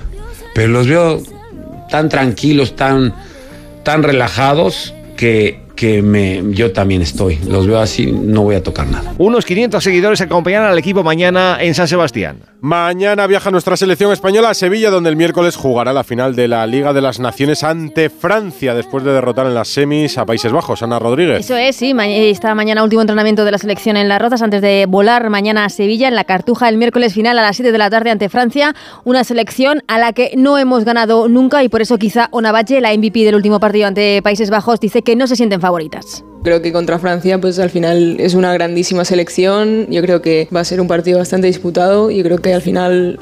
Pero 0.55 0.69
los 0.69 0.87
veo 0.87 1.23
tan 1.91 2.11
tranquilos, 2.11 2.77
tan, 2.77 3.15
tan 3.83 4.03
relajados 4.03 4.93
que 5.17 5.64
que 5.75 6.03
me, 6.03 6.43
yo 6.51 6.73
también 6.73 7.03
estoy. 7.03 7.39
Los 7.49 7.67
veo 7.67 7.79
así, 7.79 8.13
no 8.13 8.43
voy 8.43 8.55
a 8.57 8.63
tocar 8.63 8.87
nada. 8.87 9.15
Unos 9.19 9.45
500 9.45 9.83
seguidores 9.83 10.21
acompañarán 10.21 10.71
al 10.71 10.79
equipo 10.79 11.03
mañana 11.03 11.59
en 11.61 11.75
San 11.75 11.89
Sebastián. 11.89 12.39
Mañana 12.61 13.27
viaja 13.27 13.51
nuestra 13.51 13.77
selección 13.77 14.11
española 14.13 14.51
a 14.51 14.55
Sevilla, 14.55 14.91
donde 14.91 15.11
el 15.11 15.17
miércoles 15.17 15.57
jugará 15.57 15.93
la 15.93 16.03
final 16.03 16.35
de 16.35 16.49
la 16.49 16.67
Liga 16.67 16.93
de 16.93 17.03
las 17.03 17.21
Naciones 17.21 17.63
ante 17.63 18.09
Francia, 18.09 18.75
después 18.75 19.05
de 19.05 19.13
derrotar 19.13 19.47
en 19.47 19.55
las 19.55 19.69
semis 19.69 20.17
a 20.17 20.25
Países 20.25 20.51
Bajos. 20.51 20.83
Ana 20.83 20.99
Rodríguez. 20.99 21.41
Eso 21.41 21.57
es, 21.57 21.77
sí. 21.77 21.95
Está 21.99 22.55
mañana 22.55 22.83
último 22.83 23.03
entrenamiento 23.03 23.45
de 23.45 23.51
la 23.51 23.59
selección 23.59 23.97
en 23.97 24.09
Las 24.09 24.21
Rozas, 24.21 24.41
antes 24.41 24.63
de 24.63 24.87
volar 24.89 25.29
mañana 25.29 25.65
a 25.65 25.69
Sevilla, 25.69 26.09
en 26.09 26.15
la 26.15 26.25
Cartuja, 26.25 26.69
el 26.69 26.79
miércoles 26.79 27.13
final 27.13 27.39
a 27.39 27.43
las 27.43 27.57
7 27.57 27.71
de 27.71 27.79
la 27.79 27.91
tarde 27.91 28.11
ante 28.11 28.29
Francia. 28.29 28.75
Una 29.05 29.25
selección 29.25 29.83
a 29.87 29.99
la 29.99 30.13
que 30.13 30.33
no 30.37 30.57
hemos 30.57 30.85
ganado 30.85 31.29
nunca 31.29 31.63
y 31.65 31.69
por 31.69 31.83
eso 31.83 31.99
quizá 31.99 32.29
Onabache, 32.31 32.81
la 32.81 32.97
MVP 32.97 33.25
del 33.25 33.35
último 33.35 33.61
partido 33.61 33.87
ante 33.87 34.23
Países 34.23 34.51
Bajos, 34.51 34.81
dice 34.81 35.03
que 35.03 35.17
no 35.17 35.27
se 35.27 35.37
sienten 35.37 35.61
favoritas. 35.65 36.23
Creo 36.43 36.61
que 36.61 36.73
contra 36.73 36.99
Francia, 36.99 37.41
pues 37.41 37.59
al 37.59 37.71
final 37.71 38.17
es 38.21 38.35
una 38.35 38.53
grandísima 38.53 39.07
selección. 39.07 39.87
Yo 39.89 40.03
creo 40.03 40.21
que 40.21 40.47
va 40.55 40.61
a 40.61 40.65
ser 40.65 40.79
un 40.79 40.89
partido 40.89 41.19
bastante 41.19 41.47
disputado. 41.47 42.11
y 42.11 42.23
creo 42.23 42.39
que 42.39 42.53
al 42.53 42.61
final 42.61 43.19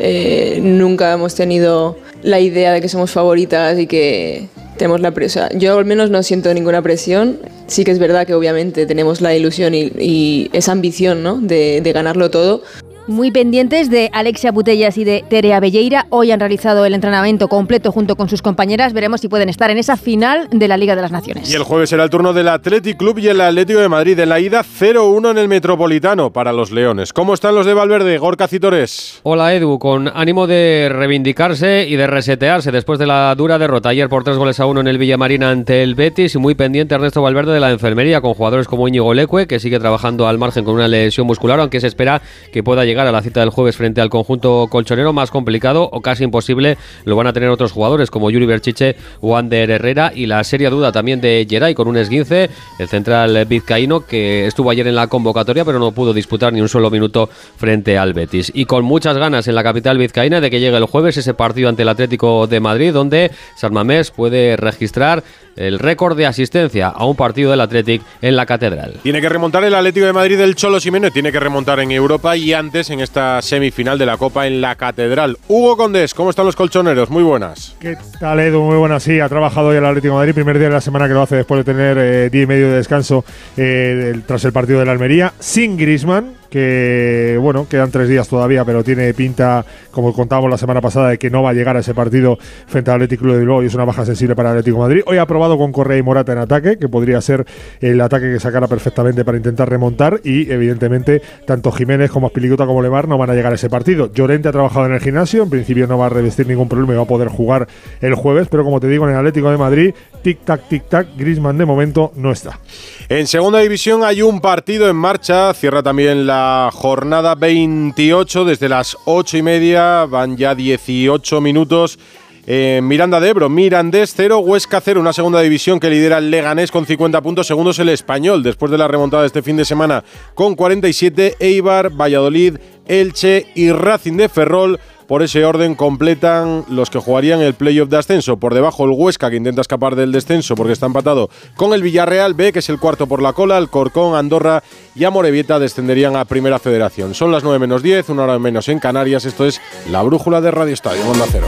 eh, 0.00 0.58
nunca 0.60 1.12
hemos 1.12 1.36
tenido 1.36 1.96
la 2.24 2.40
idea 2.40 2.72
de 2.72 2.80
que 2.80 2.88
somos 2.88 3.12
favoritas 3.12 3.78
y 3.78 3.86
que 3.86 4.48
tenemos 4.76 5.00
la 5.00 5.12
presión. 5.12 5.50
Yo 5.54 5.78
al 5.78 5.84
menos 5.84 6.10
no 6.10 6.20
siento 6.24 6.52
ninguna 6.52 6.82
presión. 6.82 7.38
Sí 7.68 7.84
que 7.84 7.92
es 7.92 8.00
verdad 8.00 8.26
que 8.26 8.34
obviamente 8.34 8.86
tenemos 8.86 9.20
la 9.20 9.36
ilusión 9.36 9.72
y, 9.72 10.50
esa 10.52 10.72
ambición 10.72 11.22
¿no? 11.22 11.40
de, 11.40 11.80
de 11.80 11.92
ganarlo 11.92 12.28
todo, 12.28 12.62
muy 13.06 13.30
pendientes 13.30 13.90
de 13.90 14.10
Alexia 14.12 14.50
Butellas 14.50 14.96
y 14.96 15.04
de 15.04 15.24
Terea 15.28 15.60
Belleira. 15.60 16.06
Hoy 16.10 16.30
han 16.30 16.40
realizado 16.40 16.86
el 16.86 16.94
entrenamiento 16.94 17.48
completo 17.48 17.92
junto 17.92 18.16
con 18.16 18.28
sus 18.28 18.42
compañeras. 18.42 18.92
Veremos 18.92 19.20
si 19.20 19.28
pueden 19.28 19.48
estar 19.48 19.70
en 19.70 19.78
esa 19.78 19.96
final 19.96 20.48
de 20.50 20.68
la 20.68 20.76
Liga 20.76 20.96
de 20.96 21.02
las 21.02 21.12
Naciones. 21.12 21.50
Y 21.50 21.54
el 21.54 21.62
jueves 21.62 21.90
será 21.90 22.04
el 22.04 22.10
turno 22.10 22.32
del 22.32 22.48
Athletic 22.48 22.96
Club 22.96 23.18
y 23.18 23.28
el 23.28 23.40
Atlético 23.40 23.80
de 23.80 23.88
Madrid. 23.88 24.18
En 24.18 24.28
la 24.28 24.40
ida 24.40 24.62
0-1 24.62 25.32
en 25.32 25.38
el 25.38 25.48
Metropolitano 25.48 26.32
para 26.32 26.52
los 26.52 26.70
Leones. 26.70 27.12
¿Cómo 27.12 27.34
están 27.34 27.54
los 27.54 27.66
de 27.66 27.74
Valverde, 27.74 28.16
Gorka 28.18 28.48
Citores? 28.48 29.20
Hola 29.22 29.54
Edu, 29.54 29.78
con 29.78 30.08
ánimo 30.14 30.46
de 30.46 30.88
reivindicarse 30.90 31.86
y 31.88 31.96
de 31.96 32.06
resetearse 32.06 32.72
después 32.72 32.98
de 32.98 33.06
la 33.06 33.34
dura 33.34 33.58
derrota 33.58 33.90
ayer 33.90 34.08
por 34.08 34.24
tres 34.24 34.36
goles 34.36 34.60
a 34.60 34.66
uno 34.66 34.80
en 34.80 34.88
el 34.88 34.98
Villamarina 34.98 35.50
ante 35.50 35.82
el 35.82 35.94
Betis 35.94 36.34
y 36.34 36.38
muy 36.38 36.54
pendiente 36.54 36.94
Ernesto 36.94 37.22
Valverde 37.22 37.52
de 37.52 37.60
la 37.60 37.70
enfermería 37.70 38.20
con 38.20 38.34
jugadores 38.34 38.66
como 38.66 38.88
Íñigo 38.88 39.12
Leque 39.12 39.46
que 39.46 39.60
sigue 39.60 39.78
trabajando 39.78 40.28
al 40.28 40.38
margen 40.38 40.64
con 40.64 40.74
una 40.74 40.88
lesión 40.88 41.26
muscular, 41.26 41.60
aunque 41.60 41.80
se 41.80 41.86
espera 41.86 42.22
que 42.52 42.62
pueda 42.62 42.84
llegar 42.84 42.93
llegar 42.94 43.08
a 43.08 43.12
la 43.12 43.22
cita 43.22 43.40
del 43.40 43.50
jueves 43.50 43.76
frente 43.76 44.00
al 44.00 44.08
conjunto 44.08 44.68
colchonero, 44.70 45.12
más 45.12 45.32
complicado 45.32 45.88
o 45.90 46.00
casi 46.00 46.22
imposible 46.22 46.78
lo 47.04 47.16
van 47.16 47.26
a 47.26 47.32
tener 47.32 47.48
otros 47.48 47.72
jugadores 47.72 48.08
como 48.08 48.30
Yuri 48.30 48.46
Berchiche 48.46 48.94
o 49.20 49.36
Ander 49.36 49.68
Herrera 49.68 50.12
y 50.14 50.26
la 50.26 50.44
seria 50.44 50.70
duda 50.70 50.92
también 50.92 51.20
de 51.20 51.44
Geray 51.50 51.74
con 51.74 51.88
un 51.88 51.96
esguince, 51.96 52.50
el 52.78 52.86
central 52.86 53.46
vizcaíno 53.46 54.06
que 54.06 54.46
estuvo 54.46 54.70
ayer 54.70 54.86
en 54.86 54.94
la 54.94 55.08
convocatoria 55.08 55.64
pero 55.64 55.80
no 55.80 55.90
pudo 55.90 56.12
disputar 56.12 56.52
ni 56.52 56.60
un 56.60 56.68
solo 56.68 56.88
minuto 56.88 57.28
frente 57.56 57.98
al 57.98 58.12
Betis. 58.12 58.52
Y 58.54 58.66
con 58.66 58.84
muchas 58.84 59.18
ganas 59.18 59.48
en 59.48 59.56
la 59.56 59.64
capital 59.64 59.98
vizcaína 59.98 60.40
de 60.40 60.50
que 60.50 60.60
llegue 60.60 60.76
el 60.76 60.84
jueves 60.84 61.16
ese 61.16 61.34
partido 61.34 61.68
ante 61.68 61.82
el 61.82 61.88
Atlético 61.88 62.46
de 62.46 62.60
Madrid 62.60 62.92
donde 62.92 63.32
Sarmamés 63.56 64.12
puede 64.12 64.56
registrar 64.56 65.24
el 65.56 65.78
récord 65.78 66.16
de 66.16 66.26
asistencia 66.26 66.88
a 66.88 67.04
un 67.06 67.16
partido 67.16 67.50
del 67.50 67.60
Athletic 67.60 68.02
en 68.22 68.36
la 68.36 68.46
Catedral. 68.46 68.94
Tiene 69.02 69.20
que 69.20 69.28
remontar 69.28 69.64
el 69.64 69.74
Atlético 69.74 70.06
de 70.06 70.12
Madrid 70.12 70.38
del 70.38 70.54
Cholo 70.54 70.80
Simeone, 70.80 71.10
tiene 71.10 71.32
que 71.32 71.40
remontar 71.40 71.80
en 71.80 71.90
Europa 71.90 72.36
y 72.36 72.52
antes 72.52 72.83
en 72.90 73.00
esta 73.00 73.40
semifinal 73.42 73.98
de 73.98 74.06
la 74.06 74.16
Copa 74.16 74.46
en 74.46 74.60
la 74.60 74.74
Catedral. 74.74 75.36
Hugo 75.48 75.76
Condés, 75.76 76.14
¿cómo 76.14 76.30
están 76.30 76.46
los 76.46 76.56
colchoneros? 76.56 77.10
Muy 77.10 77.22
buenas. 77.22 77.76
¿Qué 77.80 77.96
tal, 78.18 78.40
Edu? 78.40 78.62
Muy 78.62 78.76
buenas. 78.76 79.02
Sí, 79.02 79.20
ha 79.20 79.28
trabajado 79.28 79.68
hoy 79.68 79.76
el 79.76 79.84
Atlético 79.84 80.14
de 80.14 80.18
Madrid, 80.18 80.34
primer 80.34 80.58
día 80.58 80.68
de 80.68 80.74
la 80.74 80.80
semana 80.80 81.08
que 81.08 81.14
lo 81.14 81.22
hace 81.22 81.36
después 81.36 81.64
de 81.64 81.72
tener 81.72 81.98
eh, 81.98 82.30
día 82.30 82.42
y 82.42 82.46
medio 82.46 82.68
de 82.68 82.76
descanso 82.76 83.24
eh, 83.56 84.20
tras 84.26 84.44
el 84.44 84.52
partido 84.52 84.78
de 84.78 84.86
la 84.86 84.92
Almería, 84.92 85.32
sin 85.38 85.76
Grisman 85.76 86.43
que 86.54 87.36
bueno, 87.40 87.66
quedan 87.68 87.90
tres 87.90 88.08
días 88.08 88.28
todavía, 88.28 88.64
pero 88.64 88.84
tiene 88.84 89.12
pinta, 89.12 89.64
como 89.90 90.12
contábamos 90.12 90.48
la 90.48 90.56
semana 90.56 90.80
pasada, 90.80 91.08
de 91.08 91.18
que 91.18 91.28
no 91.28 91.42
va 91.42 91.50
a 91.50 91.52
llegar 91.52 91.76
a 91.76 91.80
ese 91.80 91.94
partido 91.94 92.38
frente 92.68 92.92
al 92.92 93.02
Atlético 93.02 93.26
de 93.26 93.40
Bilbao 93.40 93.64
y 93.64 93.66
es 93.66 93.74
una 93.74 93.84
baja 93.84 94.06
sensible 94.06 94.36
para 94.36 94.50
el 94.50 94.58
Atlético 94.58 94.76
de 94.76 94.82
Madrid. 94.82 95.02
Hoy 95.06 95.18
ha 95.18 95.26
probado 95.26 95.58
con 95.58 95.72
Correa 95.72 95.98
y 95.98 96.02
Morata 96.02 96.30
en 96.30 96.38
ataque, 96.38 96.78
que 96.78 96.88
podría 96.88 97.20
ser 97.20 97.44
el 97.80 98.00
ataque 98.00 98.30
que 98.32 98.38
sacara 98.38 98.68
perfectamente 98.68 99.24
para 99.24 99.36
intentar 99.36 99.68
remontar 99.68 100.20
y 100.22 100.48
evidentemente 100.48 101.20
tanto 101.44 101.72
Jiménez 101.72 102.12
como 102.12 102.28
Aspilicueta 102.28 102.66
como 102.66 102.82
Lemar 102.82 103.08
no 103.08 103.18
van 103.18 103.30
a 103.30 103.34
llegar 103.34 103.50
a 103.50 103.56
ese 103.56 103.68
partido. 103.68 104.12
Llorente 104.12 104.48
ha 104.48 104.52
trabajado 104.52 104.86
en 104.86 104.92
el 104.92 105.00
gimnasio, 105.00 105.42
en 105.42 105.50
principio 105.50 105.88
no 105.88 105.98
va 105.98 106.06
a 106.06 106.10
revestir 106.10 106.46
ningún 106.46 106.68
problema 106.68 106.92
y 106.92 106.96
va 106.98 107.02
a 107.02 107.06
poder 107.06 107.30
jugar 107.30 107.66
el 108.00 108.14
jueves, 108.14 108.46
pero 108.48 108.62
como 108.62 108.78
te 108.78 108.86
digo, 108.86 109.06
en 109.06 109.10
el 109.10 109.18
Atlético 109.18 109.50
de 109.50 109.56
Madrid, 109.56 109.94
tic-tac, 110.22 110.68
tic-tac, 110.70 111.16
Grisman 111.16 111.58
de 111.58 111.66
momento 111.66 112.12
no 112.14 112.30
está. 112.30 112.60
En 113.08 113.26
segunda 113.26 113.58
división 113.58 114.04
hay 114.04 114.22
un 114.22 114.40
partido 114.40 114.88
en 114.88 114.94
marcha, 114.94 115.52
cierra 115.52 115.82
también 115.82 116.28
la 116.28 116.43
jornada 116.72 117.34
28 117.34 118.44
desde 118.44 118.68
las 118.68 118.96
8 119.04 119.38
y 119.38 119.42
media, 119.42 120.04
van 120.04 120.36
ya 120.36 120.54
18 120.54 121.40
minutos. 121.40 121.98
Miranda 122.46 123.20
de 123.20 123.30
Ebro, 123.30 123.48
Mirandés 123.48 124.12
0, 124.14 124.40
Huesca 124.40 124.80
0, 124.80 125.00
una 125.00 125.14
segunda 125.14 125.40
división 125.40 125.80
que 125.80 125.88
lidera 125.88 126.18
el 126.18 126.30
Leganés 126.30 126.70
con 126.70 126.84
50 126.84 127.22
puntos, 127.22 127.46
segundo 127.46 127.70
es 127.70 127.78
el 127.78 127.88
Español, 127.88 128.42
después 128.42 128.70
de 128.70 128.76
la 128.76 128.86
remontada 128.86 129.22
de 129.22 129.28
este 129.28 129.40
fin 129.40 129.56
de 129.56 129.64
semana 129.64 130.04
con 130.34 130.54
47, 130.54 131.36
Eibar, 131.40 131.88
Valladolid, 131.98 132.58
Elche 132.86 133.46
y 133.54 133.72
Racing 133.72 134.18
de 134.18 134.28
Ferrol 134.28 134.78
por 135.06 135.22
ese 135.22 135.44
orden 135.44 135.74
completan 135.74 136.64
los 136.68 136.90
que 136.90 136.98
jugarían 136.98 137.40
el 137.40 137.54
playoff 137.54 137.88
de 137.88 137.98
ascenso. 137.98 138.36
Por 138.36 138.54
debajo 138.54 138.84
el 138.84 138.90
Huesca 138.90 139.30
que 139.30 139.36
intenta 139.36 139.60
escapar 139.60 139.96
del 139.96 140.12
descenso 140.12 140.54
porque 140.54 140.72
está 140.72 140.86
empatado 140.86 141.30
con 141.56 141.72
el 141.72 141.82
Villarreal 141.82 142.34
B, 142.34 142.52
que 142.52 142.58
es 142.60 142.68
el 142.68 142.78
cuarto 142.78 143.06
por 143.06 143.22
la 143.22 143.32
cola, 143.32 143.58
el 143.58 143.68
Corcón, 143.68 144.16
Andorra 144.16 144.62
y 144.94 145.04
Amorebieta 145.04 145.58
descenderían 145.58 146.16
a 146.16 146.24
Primera 146.24 146.58
Federación. 146.58 147.14
Son 147.14 147.32
las 147.32 147.44
9 147.44 147.58
menos 147.58 147.82
10, 147.82 148.08
una 148.10 148.24
hora 148.24 148.38
menos 148.38 148.68
en 148.68 148.78
Canarias. 148.78 149.24
Esto 149.24 149.46
es 149.46 149.60
la 149.90 150.02
brújula 150.02 150.40
de 150.40 150.50
Radio 150.50 150.74
Estadio, 150.74 151.02
Cero. 151.30 151.46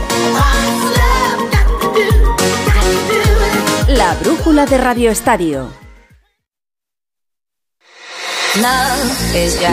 La 3.87 4.15
brújula 4.15 4.65
de 4.65 4.77
Radio 4.77 5.11
Estadio. 5.11 5.86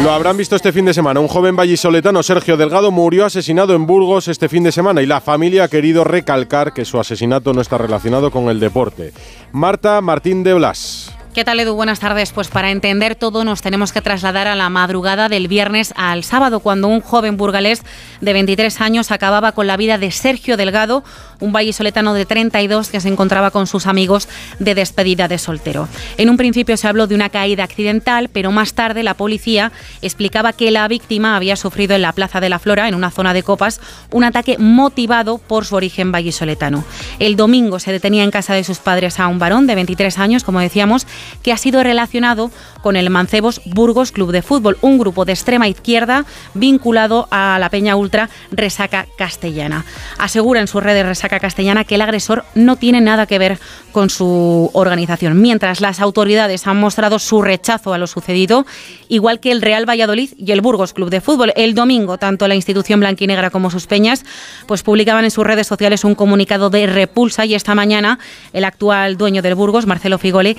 Lo 0.02 0.12
habrán 0.12 0.36
visto 0.36 0.56
este 0.56 0.72
fin 0.72 0.84
de 0.84 0.94
semana. 0.94 1.20
Un 1.20 1.28
joven 1.28 1.56
vallisoletano, 1.56 2.22
Sergio 2.22 2.56
Delgado, 2.56 2.90
murió 2.90 3.24
asesinado 3.24 3.74
en 3.74 3.86
Burgos 3.86 4.28
este 4.28 4.48
fin 4.48 4.62
de 4.62 4.72
semana 4.72 5.02
y 5.02 5.06
la 5.06 5.20
familia 5.20 5.64
ha 5.64 5.68
querido 5.68 6.04
recalcar 6.04 6.72
que 6.72 6.84
su 6.84 6.98
asesinato 6.98 7.52
no 7.52 7.60
está 7.60 7.78
relacionado 7.78 8.30
con 8.30 8.48
el 8.48 8.60
deporte. 8.60 9.12
Marta 9.52 10.00
Martín 10.00 10.42
de 10.42 10.54
Blas. 10.54 11.12
¿Qué 11.34 11.44
tal, 11.44 11.58
Edu? 11.58 11.74
Buenas 11.74 11.98
tardes. 11.98 12.30
Pues 12.30 12.46
para 12.46 12.70
entender 12.70 13.16
todo 13.16 13.42
nos 13.42 13.60
tenemos 13.60 13.92
que 13.92 14.00
trasladar 14.00 14.46
a 14.46 14.54
la 14.54 14.70
madrugada 14.70 15.28
del 15.28 15.48
viernes 15.48 15.92
al 15.96 16.22
sábado, 16.22 16.60
cuando 16.60 16.86
un 16.86 17.00
joven 17.00 17.36
burgalés 17.36 17.82
de 18.20 18.32
23 18.32 18.80
años 18.80 19.10
acababa 19.10 19.50
con 19.50 19.66
la 19.66 19.76
vida 19.76 19.98
de 19.98 20.12
Sergio 20.12 20.56
Delgado, 20.56 21.02
un 21.40 21.52
vallisoletano 21.52 22.14
de 22.14 22.24
32 22.24 22.88
que 22.88 23.00
se 23.00 23.08
encontraba 23.08 23.50
con 23.50 23.66
sus 23.66 23.88
amigos 23.88 24.28
de 24.60 24.76
despedida 24.76 25.26
de 25.26 25.38
soltero. 25.38 25.88
En 26.18 26.30
un 26.30 26.36
principio 26.36 26.76
se 26.76 26.86
habló 26.86 27.08
de 27.08 27.16
una 27.16 27.30
caída 27.30 27.64
accidental, 27.64 28.30
pero 28.32 28.52
más 28.52 28.74
tarde 28.74 29.02
la 29.02 29.14
policía 29.14 29.72
explicaba 30.02 30.52
que 30.52 30.70
la 30.70 30.86
víctima 30.86 31.34
había 31.34 31.56
sufrido 31.56 31.96
en 31.96 32.02
la 32.02 32.12
Plaza 32.12 32.40
de 32.40 32.48
la 32.48 32.60
Flora, 32.60 32.86
en 32.86 32.94
una 32.94 33.10
zona 33.10 33.34
de 33.34 33.42
copas, 33.42 33.80
un 34.12 34.22
ataque 34.22 34.56
motivado 34.58 35.38
por 35.38 35.66
su 35.66 35.74
origen 35.74 36.12
vallisoletano. 36.12 36.84
El 37.18 37.34
domingo 37.34 37.80
se 37.80 37.90
detenía 37.90 38.22
en 38.22 38.30
casa 38.30 38.54
de 38.54 38.62
sus 38.62 38.78
padres 38.78 39.18
a 39.18 39.26
un 39.26 39.40
varón 39.40 39.66
de 39.66 39.74
23 39.74 40.16
años, 40.20 40.44
como 40.44 40.60
decíamos, 40.60 41.08
que 41.42 41.52
ha 41.52 41.56
sido 41.56 41.82
relacionado 41.82 42.50
con 42.82 42.96
el 42.96 43.10
Mancebos 43.10 43.60
Burgos 43.64 44.12
Club 44.12 44.32
de 44.32 44.42
Fútbol, 44.42 44.78
un 44.82 44.98
grupo 44.98 45.24
de 45.24 45.32
extrema 45.32 45.68
izquierda 45.68 46.24
vinculado 46.54 47.28
a 47.30 47.58
la 47.58 47.70
Peña 47.70 47.96
Ultra 47.96 48.28
Resaca 48.50 49.06
Castellana. 49.16 49.84
Asegura 50.18 50.60
en 50.60 50.66
su 50.66 50.80
red 50.80 50.94
de 50.94 51.02
Resaca 51.02 51.40
Castellana 51.40 51.84
que 51.84 51.94
el 51.94 52.02
agresor 52.02 52.44
no 52.54 52.76
tiene 52.76 53.00
nada 53.00 53.26
que 53.26 53.38
ver 53.38 53.58
con 53.92 54.10
su 54.10 54.70
organización, 54.74 55.40
mientras 55.40 55.80
las 55.80 56.00
autoridades 56.00 56.66
han 56.66 56.78
mostrado 56.78 57.18
su 57.18 57.42
rechazo 57.42 57.94
a 57.94 57.98
lo 57.98 58.06
sucedido, 58.06 58.66
igual 59.08 59.40
que 59.40 59.52
el 59.52 59.62
Real 59.62 59.88
Valladolid 59.88 60.30
y 60.36 60.52
el 60.52 60.60
Burgos 60.60 60.92
Club 60.92 61.10
de 61.10 61.20
Fútbol. 61.20 61.52
El 61.56 61.74
domingo, 61.74 62.18
tanto 62.18 62.48
la 62.48 62.54
institución 62.54 63.00
blanquinegra 63.00 63.50
como 63.50 63.70
sus 63.70 63.86
peñas, 63.86 64.24
pues 64.66 64.82
publicaban 64.82 65.24
en 65.24 65.30
sus 65.30 65.46
redes 65.46 65.66
sociales 65.66 66.04
un 66.04 66.14
comunicado 66.14 66.70
de 66.70 66.86
repulsa 66.86 67.46
y 67.46 67.54
esta 67.54 67.74
mañana 67.74 68.18
el 68.52 68.64
actual 68.64 69.16
dueño 69.16 69.42
del 69.42 69.54
Burgos, 69.54 69.86
Marcelo 69.86 70.18
Figole, 70.18 70.56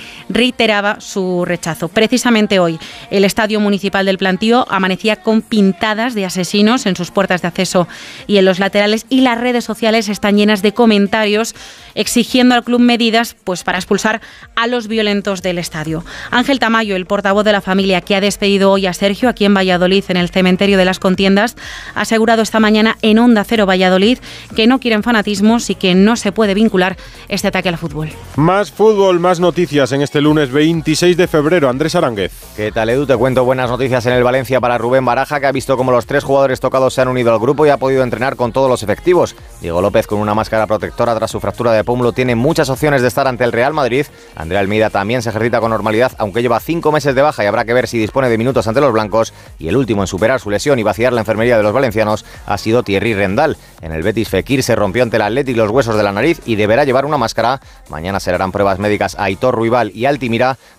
reiteraba 0.56 1.00
su 1.00 1.44
rechazo. 1.44 1.88
Precisamente 1.88 2.58
hoy, 2.58 2.78
el 3.10 3.26
Estadio 3.26 3.60
Municipal 3.60 4.06
del 4.06 4.16
Plantío 4.16 4.66
amanecía 4.70 5.16
con 5.16 5.42
pintadas 5.42 6.14
de 6.14 6.24
asesinos 6.24 6.86
en 6.86 6.96
sus 6.96 7.10
puertas 7.10 7.42
de 7.42 7.48
acceso 7.48 7.86
y 8.26 8.38
en 8.38 8.46
los 8.46 8.58
laterales 8.58 9.04
y 9.10 9.20
las 9.20 9.38
redes 9.38 9.64
sociales 9.64 10.08
están 10.08 10.38
llenas 10.38 10.62
de 10.62 10.72
comentarios 10.72 11.54
exigiendo 11.94 12.54
al 12.54 12.64
club 12.64 12.80
medidas 12.80 13.36
pues 13.44 13.64
para 13.64 13.76
expulsar 13.76 14.22
a 14.54 14.66
los 14.66 14.88
violentos 14.88 15.42
del 15.42 15.58
estadio. 15.58 16.06
Ángel 16.30 16.58
Tamayo, 16.58 16.96
el 16.96 17.04
portavoz 17.04 17.44
de 17.44 17.52
la 17.52 17.60
familia 17.60 18.00
que 18.00 18.16
ha 18.16 18.22
despedido 18.22 18.70
hoy 18.70 18.86
a 18.86 18.94
Sergio 18.94 19.28
aquí 19.28 19.44
en 19.44 19.52
Valladolid 19.52 20.04
en 20.08 20.16
el 20.16 20.30
cementerio 20.30 20.78
de 20.78 20.86
las 20.86 20.98
Contiendas, 20.98 21.54
ha 21.94 22.00
asegurado 22.00 22.40
esta 22.40 22.60
mañana 22.60 22.96
en 23.02 23.18
Onda 23.18 23.44
Cero 23.44 23.66
Valladolid 23.66 24.18
que 24.54 24.66
no 24.66 24.80
quieren 24.80 25.02
fanatismos 25.02 25.68
y 25.68 25.74
que 25.74 25.94
no 25.94 26.16
se 26.16 26.32
puede 26.32 26.54
vincular 26.54 26.96
este 27.28 27.48
ataque 27.48 27.68
al 27.68 27.76
fútbol. 27.76 28.08
Más 28.36 28.70
fútbol, 28.70 29.20
más 29.20 29.38
noticias 29.38 29.92
en 29.92 30.00
este 30.00 30.22
lunes 30.22 30.45
26 30.52 31.16
de 31.16 31.26
febrero. 31.26 31.68
Andrés 31.68 31.94
Aránguez. 31.94 32.32
¿Qué 32.56 32.72
tal, 32.72 32.88
Edu? 32.88 33.06
Te 33.06 33.16
cuento 33.16 33.44
buenas 33.44 33.70
noticias 33.70 34.04
en 34.06 34.12
el 34.12 34.24
Valencia 34.24 34.60
para 34.60 34.78
Rubén 34.78 35.04
Baraja, 35.04 35.40
que 35.40 35.46
ha 35.46 35.52
visto 35.52 35.76
cómo 35.76 35.92
los 35.92 36.06
tres 36.06 36.24
jugadores 36.24 36.60
tocados 36.60 36.94
se 36.94 37.00
han 37.00 37.08
unido 37.08 37.32
al 37.32 37.38
grupo 37.38 37.66
y 37.66 37.68
ha 37.68 37.76
podido 37.76 38.02
entrenar 38.02 38.36
con 38.36 38.52
todos 38.52 38.68
los 38.68 38.82
efectivos. 38.82 39.36
Diego 39.60 39.80
López, 39.80 40.06
con 40.06 40.18
una 40.18 40.34
máscara 40.34 40.66
protectora 40.66 41.14
tras 41.14 41.30
su 41.30 41.40
fractura 41.40 41.72
de 41.72 41.84
pómulo, 41.84 42.12
tiene 42.12 42.34
muchas 42.34 42.70
opciones 42.70 43.02
de 43.02 43.08
estar 43.08 43.26
ante 43.26 43.44
el 43.44 43.52
Real 43.52 43.72
Madrid. 43.72 44.06
Andrea 44.34 44.60
Almeida 44.60 44.90
también 44.90 45.22
se 45.22 45.30
ejercita 45.30 45.60
con 45.60 45.70
normalidad, 45.70 46.12
aunque 46.18 46.42
lleva 46.42 46.60
cinco 46.60 46.92
meses 46.92 47.14
de 47.14 47.22
baja 47.22 47.44
y 47.44 47.46
habrá 47.46 47.64
que 47.64 47.74
ver 47.74 47.88
si 47.88 47.98
dispone 47.98 48.28
de 48.28 48.38
minutos 48.38 48.66
ante 48.66 48.80
los 48.80 48.92
blancos. 48.92 49.32
Y 49.58 49.68
el 49.68 49.76
último 49.76 50.02
en 50.02 50.06
superar 50.06 50.40
su 50.40 50.50
lesión 50.50 50.78
y 50.78 50.82
vaciar 50.82 51.12
la 51.12 51.20
enfermería 51.20 51.56
de 51.56 51.62
los 51.62 51.72
valencianos 51.72 52.24
ha 52.46 52.58
sido 52.58 52.82
Thierry 52.82 53.14
Rendal. 53.14 53.56
En 53.82 53.92
el 53.92 54.02
Betis 54.02 54.28
Fekir 54.28 54.62
se 54.62 54.74
rompió 54.74 55.02
ante 55.02 55.16
el 55.16 55.22
Athletic 55.22 55.56
los 55.56 55.70
huesos 55.70 55.96
de 55.96 56.02
la 56.02 56.12
nariz 56.12 56.40
y 56.46 56.56
deberá 56.56 56.84
llevar 56.84 57.04
una 57.04 57.18
máscara. 57.18 57.60
Mañana 57.88 58.20
se 58.20 58.30
harán 58.30 58.52
pruebas 58.52 58.78
médicas 58.78 59.14
a 59.16 59.24
Aitor 59.24 59.54
Ruibal 59.54 59.90
y 59.94 60.06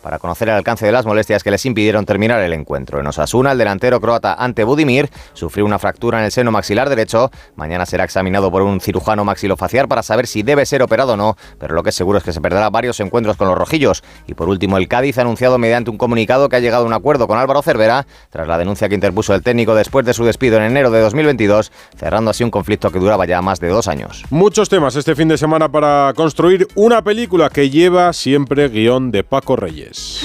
Para 0.01 0.19
conocer 0.19 0.49
el 0.49 0.55
alcance 0.55 0.85
de 0.85 0.91
las 0.91 1.05
molestias 1.05 1.43
que 1.43 1.51
les 1.51 1.65
impidieron 1.65 2.05
terminar 2.05 2.41
el 2.41 2.53
encuentro. 2.53 2.99
En 2.99 3.07
Osasuna, 3.07 3.53
el 3.53 3.57
delantero 3.57 4.01
croata 4.01 4.33
ante 4.33 4.63
Budimir 4.63 5.09
sufrió 5.33 5.65
una 5.65 5.79
fractura 5.79 6.19
en 6.19 6.25
el 6.25 6.31
seno 6.31 6.51
maxilar 6.51 6.89
derecho. 6.89 7.31
Mañana 7.55 7.85
será 7.85 8.03
examinado 8.03 8.51
por 8.51 8.61
un 8.61 8.81
cirujano 8.81 9.23
maxilofacial 9.23 9.87
para 9.87 10.03
saber 10.03 10.27
si 10.27 10.43
debe 10.43 10.65
ser 10.65 10.81
operado 10.81 11.13
o 11.13 11.17
no, 11.17 11.37
pero 11.59 11.75
lo 11.75 11.83
que 11.83 11.89
es 11.89 11.95
seguro 11.95 12.17
es 12.17 12.23
que 12.23 12.33
se 12.33 12.41
perderá 12.41 12.69
varios 12.69 12.99
encuentros 12.99 13.37
con 13.37 13.47
los 13.47 13.57
rojillos. 13.57 14.03
Y 14.27 14.33
por 14.33 14.49
último, 14.49 14.77
el 14.77 14.87
Cádiz 14.87 15.17
ha 15.17 15.21
anunciado 15.21 15.57
mediante 15.57 15.89
un 15.89 15.97
comunicado 15.97 16.49
que 16.49 16.57
ha 16.57 16.59
llegado 16.59 16.83
a 16.83 16.87
un 16.87 16.93
acuerdo 16.93 17.27
con 17.27 17.37
Álvaro 17.37 17.61
Cervera 17.61 18.05
tras 18.29 18.47
la 18.47 18.57
denuncia 18.57 18.89
que 18.89 18.95
interpuso 18.95 19.33
el 19.33 19.43
técnico 19.43 19.75
después 19.75 20.05
de 20.05 20.13
su 20.13 20.25
despido 20.25 20.57
en 20.57 20.63
enero 20.63 20.91
de 20.91 20.99
2022, 20.99 21.71
cerrando 21.97 22.31
así 22.31 22.43
un 22.43 22.51
conflicto 22.51 22.91
que 22.91 22.99
duraba 22.99 23.25
ya 23.25 23.41
más 23.41 23.59
de 23.59 23.69
dos 23.69 23.87
años. 23.87 24.23
Muchos 24.29 24.69
temas 24.69 24.95
este 24.95 25.15
fin 25.15 25.27
de 25.27 25.37
semana 25.37 25.69
para 25.69 26.13
construir 26.15 26.67
una 26.75 27.01
película 27.01 27.49
que 27.49 27.69
lleva 27.69 28.13
siempre 28.13 28.69
guion 28.69 29.11
de 29.11 29.23
Paco 29.37 29.55
Reyes. 29.55 30.19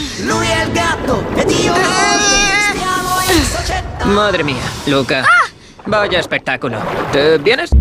Madre 4.07 4.43
mía, 4.43 4.63
Luca. 4.87 5.23
Vaya 5.85 6.19
espectáculo. 6.19 6.79
¿Te 7.13 7.37
vienes? 7.37 7.73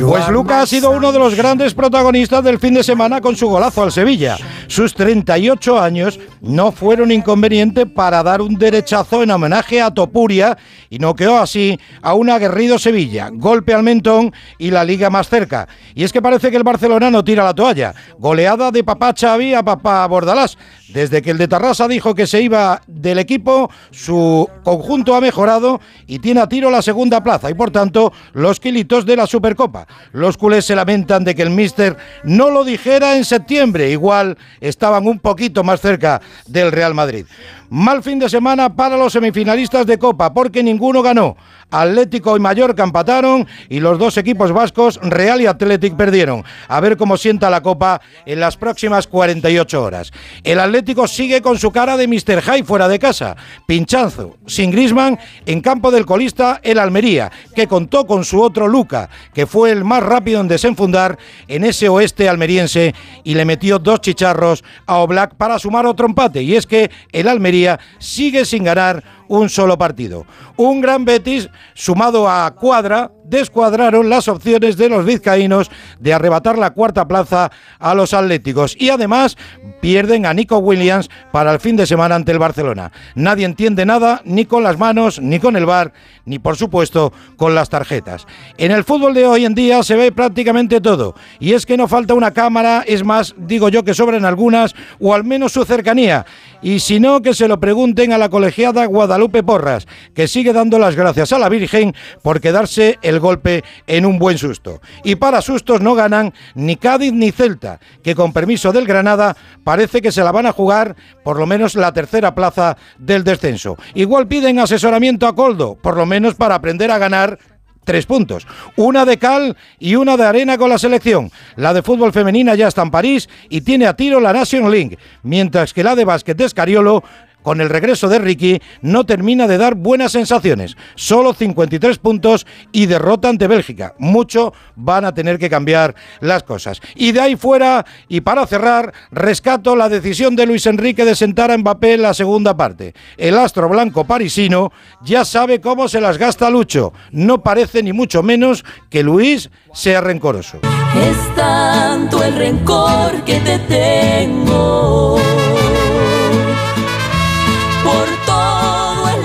Pues 0.00 0.28
Luca 0.28 0.62
ha 0.62 0.66
sido 0.66 0.90
uno 0.90 1.12
de 1.12 1.18
los 1.18 1.34
grandes 1.34 1.74
protagonistas 1.74 2.42
del 2.42 2.58
fin 2.58 2.74
de 2.74 2.82
semana 2.82 3.20
con 3.20 3.36
su 3.36 3.48
golazo 3.48 3.82
al 3.82 3.92
Sevilla. 3.92 4.36
Sus 4.66 4.94
38 4.94 5.80
años 5.80 6.18
no 6.40 6.72
fueron 6.72 7.12
inconveniente 7.12 7.86
para 7.86 8.22
dar 8.22 8.40
un 8.40 8.54
derechazo 8.54 9.22
en 9.22 9.30
homenaje 9.30 9.82
a 9.82 9.90
Topuria 9.90 10.56
y 10.88 10.98
noqueó 10.98 11.38
así 11.38 11.78
a 12.00 12.14
un 12.14 12.30
aguerrido 12.30 12.78
Sevilla. 12.78 13.28
Golpe 13.32 13.74
al 13.74 13.82
mentón 13.82 14.32
y 14.58 14.70
la 14.70 14.84
liga 14.84 15.10
más 15.10 15.28
cerca. 15.28 15.68
Y 15.94 16.04
es 16.04 16.12
que 16.12 16.22
parece 16.22 16.50
que 16.50 16.56
el 16.56 16.64
Barcelona 16.64 17.10
no 17.10 17.22
tira 17.22 17.44
la 17.44 17.54
toalla. 17.54 17.94
Goleada 18.18 18.70
de 18.70 18.82
papá 18.82 19.14
Xavi 19.18 19.54
a 19.54 19.62
papá 19.62 20.06
Bordalás. 20.06 20.56
Desde 20.92 21.22
que 21.22 21.30
el 21.30 21.38
de 21.38 21.48
Tarrasa 21.48 21.86
dijo 21.86 22.14
que 22.14 22.26
se 22.26 22.42
iba 22.42 22.82
del 22.86 23.18
equipo, 23.18 23.70
su 23.90 24.48
conjunto 24.64 25.14
ha 25.14 25.20
mejorado 25.20 25.80
y 26.06 26.18
tiene 26.18 26.40
a 26.40 26.48
tiro 26.48 26.70
la 26.70 26.82
segunda 26.82 27.22
plaza 27.22 27.50
y 27.50 27.54
por 27.54 27.70
tanto 27.70 28.12
los 28.32 28.58
kilitos 28.58 29.06
de 29.06 29.16
la 29.16 29.26
Supercopa. 29.26 29.86
Los 30.12 30.36
culés 30.36 30.64
se 30.64 30.74
lamentan 30.74 31.24
de 31.24 31.34
que 31.34 31.42
el 31.42 31.50
míster 31.50 31.96
no 32.24 32.50
lo 32.50 32.64
dijera 32.64 33.16
en 33.16 33.24
septiembre, 33.24 33.90
igual 33.90 34.36
estaban 34.60 35.06
un 35.06 35.20
poquito 35.20 35.62
más 35.62 35.80
cerca 35.80 36.20
del 36.46 36.72
Real 36.72 36.94
Madrid. 36.94 37.26
Mal 37.70 38.02
fin 38.02 38.18
de 38.18 38.28
semana 38.28 38.74
para 38.74 38.96
los 38.96 39.12
semifinalistas 39.12 39.86
de 39.86 39.96
Copa 39.96 40.34
porque 40.34 40.60
ninguno 40.60 41.02
ganó. 41.02 41.36
Atlético 41.70 42.36
y 42.36 42.40
Mallorca 42.40 42.82
empataron 42.82 43.46
y 43.68 43.78
los 43.78 43.96
dos 43.96 44.18
equipos 44.18 44.50
vascos, 44.50 44.98
Real 45.00 45.40
y 45.40 45.46
Athletic, 45.46 45.94
perdieron. 45.94 46.42
A 46.66 46.80
ver 46.80 46.96
cómo 46.96 47.16
sienta 47.16 47.48
la 47.48 47.62
Copa 47.62 48.00
en 48.26 48.40
las 48.40 48.56
próximas 48.56 49.06
48 49.06 49.80
horas. 49.80 50.12
El 50.42 50.58
Atlético 50.58 51.06
sigue 51.06 51.42
con 51.42 51.60
su 51.60 51.70
cara 51.70 51.96
de 51.96 52.08
Mr. 52.08 52.40
High 52.42 52.64
fuera 52.64 52.88
de 52.88 52.98
casa. 52.98 53.36
Pinchanzo, 53.66 54.38
sin 54.46 54.72
Grisman, 54.72 55.16
en 55.46 55.60
campo 55.60 55.92
del 55.92 56.06
colista 56.06 56.58
el 56.64 56.80
Almería, 56.80 57.30
que 57.54 57.68
contó 57.68 58.04
con 58.04 58.24
su 58.24 58.42
otro 58.42 58.66
Luca, 58.66 59.08
que 59.32 59.46
fue 59.46 59.70
el 59.70 59.84
más 59.84 60.02
rápido 60.02 60.40
en 60.40 60.48
desenfundar 60.48 61.18
en 61.46 61.62
ese 61.62 61.88
oeste 61.88 62.28
almeriense 62.28 62.96
y 63.22 63.34
le 63.34 63.44
metió 63.44 63.78
dos 63.78 64.00
chicharros 64.00 64.64
a 64.86 64.96
Oblak 64.96 65.36
para 65.36 65.60
sumar 65.60 65.86
otro 65.86 66.06
empate. 66.06 66.42
Y 66.42 66.56
es 66.56 66.66
que 66.66 66.90
el 67.12 67.28
Almería 67.28 67.59
sigue 67.98 68.44
sin 68.44 68.64
ganar 68.64 69.02
un 69.30 69.48
solo 69.48 69.78
partido. 69.78 70.26
Un 70.56 70.80
gran 70.80 71.04
Betis 71.04 71.48
sumado 71.74 72.28
a 72.28 72.50
Cuadra 72.50 73.12
descuadraron 73.30 74.10
las 74.10 74.26
opciones 74.26 74.76
de 74.76 74.88
los 74.88 75.06
vizcaínos 75.06 75.70
de 76.00 76.12
arrebatar 76.12 76.58
la 76.58 76.70
cuarta 76.70 77.06
plaza 77.06 77.52
a 77.78 77.94
los 77.94 78.12
atléticos 78.12 78.74
y 78.76 78.90
además 78.90 79.36
pierden 79.80 80.26
a 80.26 80.34
Nico 80.34 80.58
Williams 80.58 81.08
para 81.30 81.52
el 81.52 81.60
fin 81.60 81.76
de 81.76 81.86
semana 81.86 82.16
ante 82.16 82.32
el 82.32 82.40
Barcelona. 82.40 82.90
Nadie 83.14 83.46
entiende 83.46 83.86
nada 83.86 84.20
ni 84.24 84.46
con 84.46 84.64
las 84.64 84.78
manos, 84.78 85.20
ni 85.20 85.38
con 85.38 85.54
el 85.54 85.64
bar, 85.64 85.92
ni 86.24 86.40
por 86.40 86.56
supuesto 86.56 87.12
con 87.36 87.54
las 87.54 87.68
tarjetas. 87.68 88.26
En 88.58 88.72
el 88.72 88.82
fútbol 88.82 89.14
de 89.14 89.26
hoy 89.26 89.44
en 89.44 89.54
día 89.54 89.84
se 89.84 89.94
ve 89.94 90.10
prácticamente 90.10 90.80
todo 90.80 91.14
y 91.38 91.52
es 91.52 91.66
que 91.66 91.76
no 91.76 91.86
falta 91.86 92.14
una 92.14 92.32
cámara, 92.32 92.82
es 92.84 93.04
más, 93.04 93.36
digo 93.38 93.68
yo 93.68 93.84
que 93.84 93.94
sobran 93.94 94.24
algunas 94.24 94.74
o 94.98 95.14
al 95.14 95.22
menos 95.22 95.52
su 95.52 95.64
cercanía 95.64 96.26
y 96.62 96.80
si 96.80 96.98
no 96.98 97.22
que 97.22 97.32
se 97.32 97.46
lo 97.46 97.60
pregunten 97.60 98.12
a 98.12 98.18
la 98.18 98.28
colegiada 98.28 98.86
Guadalupe 99.20 99.42
Porras, 99.42 99.86
que 100.14 100.26
sigue 100.26 100.54
dando 100.54 100.78
las 100.78 100.96
gracias 100.96 101.34
a 101.34 101.38
la 101.38 101.50
Virgen 101.50 101.94
por 102.22 102.40
quedarse 102.40 102.98
el 103.02 103.20
golpe 103.20 103.62
en 103.86 104.06
un 104.06 104.18
buen 104.18 104.38
susto. 104.38 104.80
Y 105.04 105.16
para 105.16 105.42
sustos 105.42 105.82
no 105.82 105.94
ganan 105.94 106.32
ni 106.54 106.76
Cádiz 106.76 107.12
ni 107.12 107.30
Celta, 107.30 107.80
que 108.02 108.14
con 108.14 108.32
permiso 108.32 108.72
del 108.72 108.86
Granada 108.86 109.36
parece 109.62 110.00
que 110.00 110.10
se 110.10 110.24
la 110.24 110.32
van 110.32 110.46
a 110.46 110.52
jugar 110.52 110.96
por 111.22 111.38
lo 111.38 111.46
menos 111.46 111.74
la 111.74 111.92
tercera 111.92 112.34
plaza 112.34 112.78
del 112.98 113.22
descenso. 113.22 113.76
Igual 113.92 114.26
piden 114.26 114.58
asesoramiento 114.58 115.26
a 115.26 115.34
Coldo, 115.34 115.74
por 115.74 115.98
lo 115.98 116.06
menos 116.06 116.34
para 116.34 116.54
aprender 116.54 116.90
a 116.90 116.96
ganar 116.96 117.38
tres 117.84 118.06
puntos. 118.06 118.46
Una 118.76 119.04
de 119.04 119.18
cal 119.18 119.56
y 119.78 119.96
una 119.96 120.16
de 120.16 120.24
arena 120.24 120.56
con 120.56 120.70
la 120.70 120.78
selección. 120.78 121.30
La 121.56 121.74
de 121.74 121.82
fútbol 121.82 122.12
femenina 122.12 122.54
ya 122.54 122.68
está 122.68 122.82
en 122.82 122.90
París 122.90 123.28
y 123.50 123.60
tiene 123.60 123.86
a 123.86 123.96
tiro 123.96 124.18
la 124.18 124.32
Nation 124.32 124.70
League, 124.70 124.98
mientras 125.22 125.74
que 125.74 125.84
la 125.84 125.94
de 125.94 126.04
básquet 126.04 126.36
de 126.36 126.44
Escariolo 126.44 127.02
con 127.42 127.60
el 127.60 127.68
regreso 127.68 128.08
de 128.08 128.18
Ricky, 128.18 128.60
no 128.82 129.04
termina 129.04 129.46
de 129.46 129.58
dar 129.58 129.74
buenas 129.74 130.12
sensaciones. 130.12 130.76
Solo 130.94 131.34
53 131.34 131.98
puntos 131.98 132.46
y 132.72 132.86
derrota 132.86 133.28
ante 133.28 133.46
Bélgica. 133.46 133.94
Mucho 133.98 134.52
van 134.76 135.04
a 135.04 135.14
tener 135.14 135.38
que 135.38 135.50
cambiar 135.50 135.94
las 136.20 136.42
cosas. 136.42 136.80
Y 136.94 137.12
de 137.12 137.20
ahí 137.20 137.36
fuera, 137.36 137.84
y 138.08 138.20
para 138.20 138.46
cerrar, 138.46 138.92
rescato 139.10 139.76
la 139.76 139.88
decisión 139.88 140.36
de 140.36 140.46
Luis 140.46 140.66
Enrique 140.66 141.04
de 141.04 141.14
sentar 141.14 141.50
a 141.50 141.58
Mbappé 141.58 141.94
en 141.94 142.02
la 142.02 142.14
segunda 142.14 142.56
parte. 142.56 142.94
El 143.16 143.38
astro 143.38 143.68
blanco 143.68 144.04
parisino 144.04 144.72
ya 145.02 145.24
sabe 145.24 145.60
cómo 145.60 145.88
se 145.88 146.00
las 146.00 146.18
gasta 146.18 146.50
Lucho. 146.50 146.92
No 147.10 147.42
parece 147.42 147.82
ni 147.82 147.92
mucho 147.92 148.22
menos 148.22 148.64
que 148.88 149.02
Luis 149.02 149.50
sea 149.72 150.00
rencoroso. 150.00 150.58
Es 150.94 151.34
tanto 151.34 152.22
el 152.22 152.34
rencor 152.34 153.22
que 153.24 153.40
te 153.40 153.58
tengo. 153.60 155.18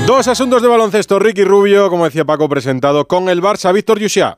Dos 0.05 0.27
asuntos 0.27 0.61
de 0.61 0.67
baloncesto. 0.67 1.17
Ricky 1.17 1.43
Rubio, 1.43 1.89
como 1.89 2.05
decía 2.05 2.25
Paco, 2.25 2.47
presentado 2.47 3.07
con 3.07 3.27
el 3.27 3.41
Barça. 3.41 3.73
Víctor 3.73 3.99
Yusia. 3.99 4.37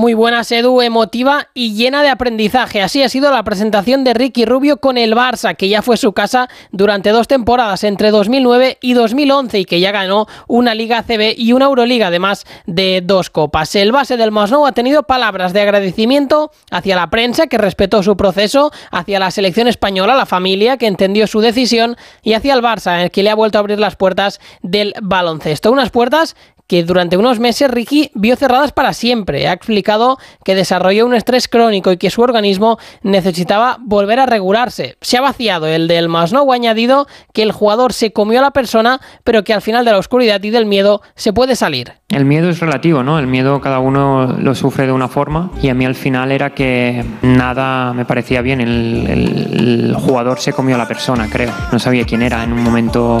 Muy 0.00 0.14
buena, 0.14 0.40
Edu, 0.48 0.80
emotiva 0.80 1.48
y 1.52 1.74
llena 1.74 2.02
de 2.02 2.08
aprendizaje. 2.08 2.80
Así 2.80 3.02
ha 3.02 3.10
sido 3.10 3.30
la 3.30 3.42
presentación 3.42 4.02
de 4.02 4.14
Ricky 4.14 4.46
Rubio 4.46 4.78
con 4.78 4.96
el 4.96 5.14
Barça, 5.14 5.54
que 5.54 5.68
ya 5.68 5.82
fue 5.82 5.98
su 5.98 6.14
casa 6.14 6.48
durante 6.72 7.10
dos 7.10 7.28
temporadas, 7.28 7.84
entre 7.84 8.10
2009 8.10 8.78
y 8.80 8.94
2011, 8.94 9.58
y 9.58 9.64
que 9.66 9.78
ya 9.78 9.92
ganó 9.92 10.26
una 10.48 10.74
Liga 10.74 11.02
CB 11.02 11.34
y 11.36 11.52
una 11.52 11.66
Euroliga, 11.66 12.06
además 12.06 12.46
de 12.64 13.02
dos 13.04 13.28
copas. 13.28 13.74
El 13.74 13.92
base 13.92 14.16
del 14.16 14.30
Masnou 14.30 14.64
ha 14.64 14.72
tenido 14.72 15.02
palabras 15.02 15.52
de 15.52 15.60
agradecimiento 15.60 16.50
hacia 16.70 16.96
la 16.96 17.10
prensa, 17.10 17.46
que 17.48 17.58
respetó 17.58 18.02
su 18.02 18.16
proceso, 18.16 18.72
hacia 18.90 19.18
la 19.18 19.30
selección 19.30 19.68
española, 19.68 20.14
la 20.14 20.24
familia, 20.24 20.78
que 20.78 20.86
entendió 20.86 21.26
su 21.26 21.40
decisión, 21.40 21.98
y 22.22 22.32
hacia 22.32 22.54
el 22.54 22.62
Barça, 22.62 23.02
el 23.02 23.10
que 23.10 23.22
le 23.22 23.28
ha 23.28 23.34
vuelto 23.34 23.58
a 23.58 23.60
abrir 23.60 23.78
las 23.78 23.96
puertas 23.96 24.40
del 24.62 24.94
baloncesto. 25.02 25.70
Unas 25.70 25.90
puertas 25.90 26.36
que 26.70 26.84
durante 26.84 27.16
unos 27.16 27.40
meses 27.40 27.68
Ricky 27.68 28.12
vio 28.14 28.36
cerradas 28.36 28.70
para 28.70 28.92
siempre. 28.92 29.48
Ha 29.48 29.52
explicado 29.52 30.18
que 30.44 30.54
desarrolló 30.54 31.04
un 31.04 31.14
estrés 31.14 31.48
crónico 31.48 31.90
y 31.90 31.96
que 31.96 32.10
su 32.10 32.22
organismo 32.22 32.78
necesitaba 33.02 33.78
volver 33.80 34.20
a 34.20 34.26
regularse. 34.26 34.96
Se 35.00 35.16
ha 35.16 35.20
vaciado 35.20 35.66
el 35.66 35.88
del 35.88 36.08
Masnou, 36.08 36.52
ha 36.52 36.54
añadido 36.54 37.08
que 37.32 37.42
el 37.42 37.50
jugador 37.50 37.92
se 37.92 38.12
comió 38.12 38.38
a 38.38 38.42
la 38.42 38.52
persona, 38.52 39.00
pero 39.24 39.42
que 39.42 39.52
al 39.52 39.62
final 39.62 39.84
de 39.84 39.90
la 39.90 39.98
oscuridad 39.98 40.40
y 40.44 40.50
del 40.50 40.64
miedo 40.66 41.02
se 41.16 41.32
puede 41.32 41.56
salir. 41.56 41.94
El 42.08 42.24
miedo 42.24 42.48
es 42.48 42.60
relativo, 42.60 43.02
¿no? 43.02 43.18
El 43.18 43.26
miedo 43.26 43.60
cada 43.60 43.80
uno 43.80 44.36
lo 44.38 44.54
sufre 44.54 44.86
de 44.86 44.92
una 44.92 45.08
forma 45.08 45.50
y 45.60 45.70
a 45.70 45.74
mí 45.74 45.84
al 45.84 45.96
final 45.96 46.30
era 46.30 46.54
que 46.54 47.04
nada 47.22 47.92
me 47.94 48.04
parecía 48.04 48.42
bien. 48.42 48.60
El, 48.60 49.06
el- 49.08 49.90
el 49.90 49.94
jugador 49.96 50.38
se 50.38 50.52
comió 50.52 50.76
a 50.76 50.78
la 50.78 50.86
persona, 50.86 51.28
creo. 51.28 51.50
No 51.72 51.80
sabía 51.80 52.04
quién 52.06 52.22
era 52.22 52.44
en 52.44 52.52
un 52.52 52.62
momento 52.62 53.20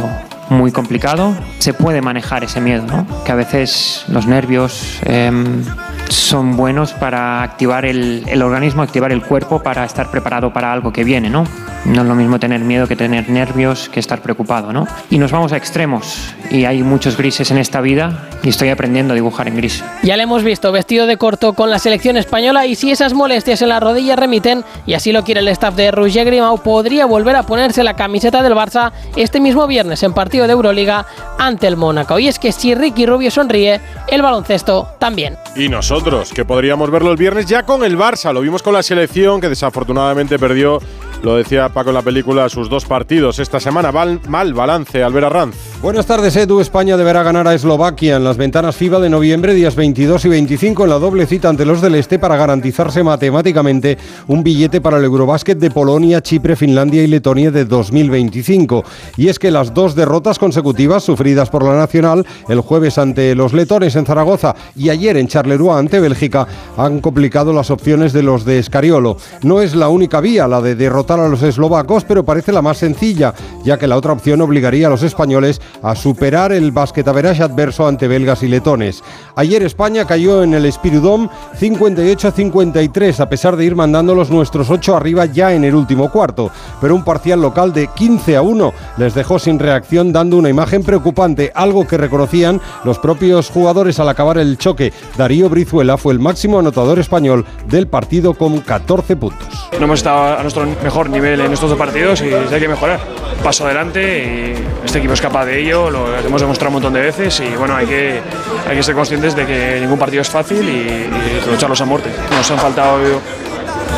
muy 0.50 0.72
complicado. 0.72 1.34
Se 1.58 1.72
puede 1.72 2.02
manejar 2.02 2.44
ese 2.44 2.60
miedo, 2.60 2.84
¿no? 2.86 3.06
Que 3.24 3.32
a 3.32 3.36
veces 3.36 4.04
los 4.08 4.26
nervios 4.26 4.98
em, 5.02 5.64
son 6.10 6.56
buenos 6.56 6.92
para 6.92 7.42
activar 7.42 7.84
el, 7.84 8.24
el 8.26 8.42
organismo, 8.42 8.82
activar 8.82 9.12
el 9.12 9.22
cuerpo 9.22 9.62
para 9.62 9.84
estar 9.84 10.10
preparado 10.10 10.52
para 10.52 10.72
algo 10.72 10.92
que 10.92 11.04
viene, 11.04 11.30
¿no? 11.30 11.44
No 11.84 12.02
es 12.02 12.06
lo 12.06 12.14
mismo 12.14 12.38
tener 12.38 12.60
miedo 12.60 12.86
que 12.86 12.96
tener 12.96 13.30
nervios 13.30 13.88
que 13.88 14.00
estar 14.00 14.20
preocupado, 14.20 14.72
¿no? 14.72 14.86
Y 15.08 15.18
nos 15.18 15.32
vamos 15.32 15.52
a 15.52 15.56
extremos 15.56 16.34
y 16.50 16.64
hay 16.64 16.82
muchos 16.82 17.16
grises 17.16 17.50
en 17.50 17.58
esta 17.58 17.80
vida 17.80 18.28
y 18.42 18.48
estoy 18.48 18.68
aprendiendo 18.68 19.12
a 19.12 19.14
dibujar 19.14 19.48
en 19.48 19.56
gris. 19.56 19.82
Ya 20.02 20.16
le 20.16 20.24
hemos 20.24 20.42
visto 20.42 20.72
vestido 20.72 21.06
de 21.06 21.16
corto 21.16 21.54
con 21.54 21.70
la 21.70 21.78
selección 21.78 22.16
española 22.16 22.66
y 22.66 22.74
si 22.74 22.90
esas 22.90 23.14
molestias 23.14 23.62
en 23.62 23.70
la 23.70 23.80
rodilla 23.80 24.16
remiten, 24.16 24.64
y 24.86 24.94
así 24.94 25.12
lo 25.12 25.24
quiere 25.24 25.40
el 25.40 25.48
staff 25.48 25.74
de 25.74 25.90
Roger 25.90 26.26
Grimau, 26.26 26.58
podría 26.62 27.06
volver 27.06 27.36
a 27.36 27.44
ponerse 27.44 27.82
la 27.82 27.94
camiseta 27.94 28.42
del 28.42 28.54
Barça 28.54 28.92
este 29.16 29.40
mismo 29.40 29.66
viernes 29.66 30.02
en 30.02 30.12
partido 30.12 30.46
de 30.46 30.52
Euroliga 30.52 31.06
ante 31.38 31.66
el 31.66 31.76
Mónaco. 31.76 32.18
Y 32.18 32.28
es 32.28 32.38
que 32.38 32.52
si 32.52 32.74
Ricky 32.74 33.06
Rubio 33.06 33.30
sonríe, 33.30 33.80
el 34.08 34.22
baloncesto 34.22 34.88
también. 34.98 35.36
Y 35.56 35.68
nosotros, 35.68 35.99
que 36.32 36.46
podríamos 36.46 36.90
verlo 36.90 37.10
el 37.10 37.18
viernes 37.18 37.44
ya 37.44 37.64
con 37.64 37.84
el 37.84 37.98
Barça. 37.98 38.32
Lo 38.32 38.40
vimos 38.40 38.62
con 38.62 38.72
la 38.72 38.82
selección, 38.82 39.38
que 39.38 39.50
desafortunadamente 39.50 40.38
perdió, 40.38 40.78
lo 41.22 41.36
decía 41.36 41.68
Paco 41.68 41.90
en 41.90 41.94
la 41.94 42.02
película, 42.02 42.48
sus 42.48 42.68
dos 42.70 42.84
partidos 42.86 43.38
esta 43.38 43.60
semana. 43.60 43.90
Val- 43.90 44.20
mal 44.28 44.54
balance, 44.54 45.02
Albert 45.02 45.26
Arranz. 45.26 45.54
Buenas 45.82 46.06
tardes, 46.06 46.36
Edu. 46.36 46.60
España 46.60 46.96
deberá 46.96 47.22
ganar 47.22 47.46
a 47.48 47.54
Eslovaquia 47.54 48.16
en 48.16 48.24
las 48.24 48.36
ventanas 48.36 48.76
FIBA 48.76 49.00
de 49.00 49.08
noviembre, 49.10 49.54
días 49.54 49.76
22 49.76 50.24
y 50.26 50.28
25, 50.28 50.84
en 50.84 50.90
la 50.90 50.98
doble 50.98 51.26
cita 51.26 51.48
ante 51.48 51.64
los 51.64 51.80
del 51.80 51.94
Este 51.94 52.18
para 52.18 52.36
garantizarse 52.36 53.02
matemáticamente 53.02 53.96
un 54.28 54.42
billete 54.42 54.80
para 54.80 54.98
el 54.98 55.04
Eurobásquet 55.04 55.58
de 55.58 55.70
Polonia, 55.70 56.20
Chipre, 56.22 56.54
Finlandia 56.56 57.02
y 57.02 57.06
Letonia 57.06 57.50
de 57.50 57.64
2025. 57.64 58.84
Y 59.16 59.28
es 59.28 59.38
que 59.38 59.50
las 59.50 59.72
dos 59.72 59.94
derrotas 59.94 60.38
consecutivas 60.38 61.02
sufridas 61.02 61.48
por 61.50 61.64
la 61.64 61.76
Nacional, 61.76 62.26
el 62.48 62.60
jueves 62.60 62.98
ante 62.98 63.34
los 63.34 63.52
letones 63.54 63.96
en 63.96 64.04
Zaragoza 64.06 64.54
y 64.76 64.90
ayer 64.90 65.16
en 65.16 65.28
Charleroi 65.28 65.78
ante 65.78 66.00
Bélgica, 66.00 66.46
han 66.76 67.00
complicado 67.00 67.52
las 67.52 67.70
opciones 67.70 68.12
de 68.12 68.22
los 68.22 68.44
de 68.44 68.58
Escariolo. 68.58 69.16
No 69.42 69.60
es 69.62 69.74
la 69.74 69.88
única 69.88 70.20
vía, 70.20 70.46
la 70.46 70.60
de 70.60 70.74
derrotar 70.74 71.09
a 71.18 71.28
los 71.28 71.42
eslovacos, 71.42 72.04
pero 72.04 72.24
parece 72.24 72.52
la 72.52 72.62
más 72.62 72.78
sencilla, 72.78 73.34
ya 73.64 73.78
que 73.78 73.88
la 73.88 73.96
otra 73.96 74.12
opción 74.12 74.40
obligaría 74.42 74.86
a 74.86 74.90
los 74.90 75.02
españoles 75.02 75.60
a 75.82 75.96
superar 75.96 76.52
el 76.52 76.70
basket 76.70 77.08
average 77.08 77.42
adverso 77.42 77.88
ante 77.88 78.06
belgas 78.06 78.44
y 78.44 78.48
letones. 78.48 79.02
Ayer 79.34 79.62
España 79.62 80.04
cayó 80.04 80.44
en 80.44 80.54
el 80.54 80.70
Spiridom 80.70 81.28
58-53, 81.58 83.18
a 83.18 83.28
pesar 83.28 83.56
de 83.56 83.64
ir 83.64 83.74
mandando 83.74 84.14
los 84.14 84.30
nuestros 84.30 84.70
8 84.70 84.96
arriba 84.96 85.24
ya 85.24 85.52
en 85.52 85.64
el 85.64 85.74
último 85.74 86.12
cuarto, 86.12 86.50
pero 86.80 86.94
un 86.94 87.04
parcial 87.04 87.42
local 87.42 87.72
de 87.72 87.88
15 87.88 88.36
a 88.36 88.42
1 88.42 88.72
les 88.98 89.14
dejó 89.14 89.38
sin 89.38 89.58
reacción 89.58 90.12
dando 90.12 90.36
una 90.36 90.50
imagen 90.50 90.82
preocupante, 90.82 91.50
algo 91.54 91.86
que 91.86 91.96
reconocían 91.96 92.60
los 92.84 92.98
propios 92.98 93.50
jugadores 93.50 93.98
al 93.98 94.08
acabar 94.08 94.38
el 94.38 94.58
choque. 94.58 94.92
Darío 95.16 95.48
Brizuela 95.48 95.96
fue 95.96 96.12
el 96.12 96.20
máximo 96.20 96.58
anotador 96.58 96.98
español 96.98 97.44
del 97.68 97.88
partido 97.88 98.34
con 98.34 98.60
14 98.60 99.16
puntos. 99.16 99.59
No 99.80 99.86
hemos 99.86 100.00
estado 100.00 100.38
a 100.38 100.42
nuestro 100.42 100.66
mejor 100.84 101.08
nivel 101.08 101.40
en 101.40 101.54
estos 101.54 101.70
dos 101.70 101.78
partidos 101.78 102.20
y 102.20 102.34
hay 102.34 102.60
que 102.60 102.68
mejorar. 102.68 103.00
Paso 103.42 103.64
adelante 103.64 104.54
y 104.82 104.84
este 104.84 104.98
equipo 104.98 105.14
es 105.14 105.22
capaz 105.22 105.46
de 105.46 105.58
ello, 105.58 105.88
lo 105.88 106.18
hemos 106.18 106.42
demostrado 106.42 106.68
un 106.68 106.74
montón 106.74 106.92
de 106.92 107.00
veces 107.00 107.40
y 107.40 107.56
bueno, 107.56 107.74
hay 107.74 107.86
que, 107.86 108.20
hay 108.68 108.76
que 108.76 108.82
ser 108.82 108.94
conscientes 108.94 109.34
de 109.34 109.46
que 109.46 109.78
ningún 109.80 109.98
partido 109.98 110.20
es 110.20 110.28
fácil 110.28 110.68
y, 110.68 110.72
y 110.72 111.50
lucharlos 111.50 111.80
a 111.80 111.86
muerte. 111.86 112.10
Nos 112.30 112.50
han 112.50 112.58
faltado 112.58 112.98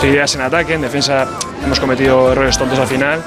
ideas 0.05 0.33
en 0.37 0.43
ataque, 0.43 0.75
en 0.75 0.83
defensa 0.83 1.27
hemos 1.65 1.81
cometido 1.81 2.31
errores 2.31 2.57
tontos 2.57 2.79
al 2.79 2.87
final. 2.87 3.21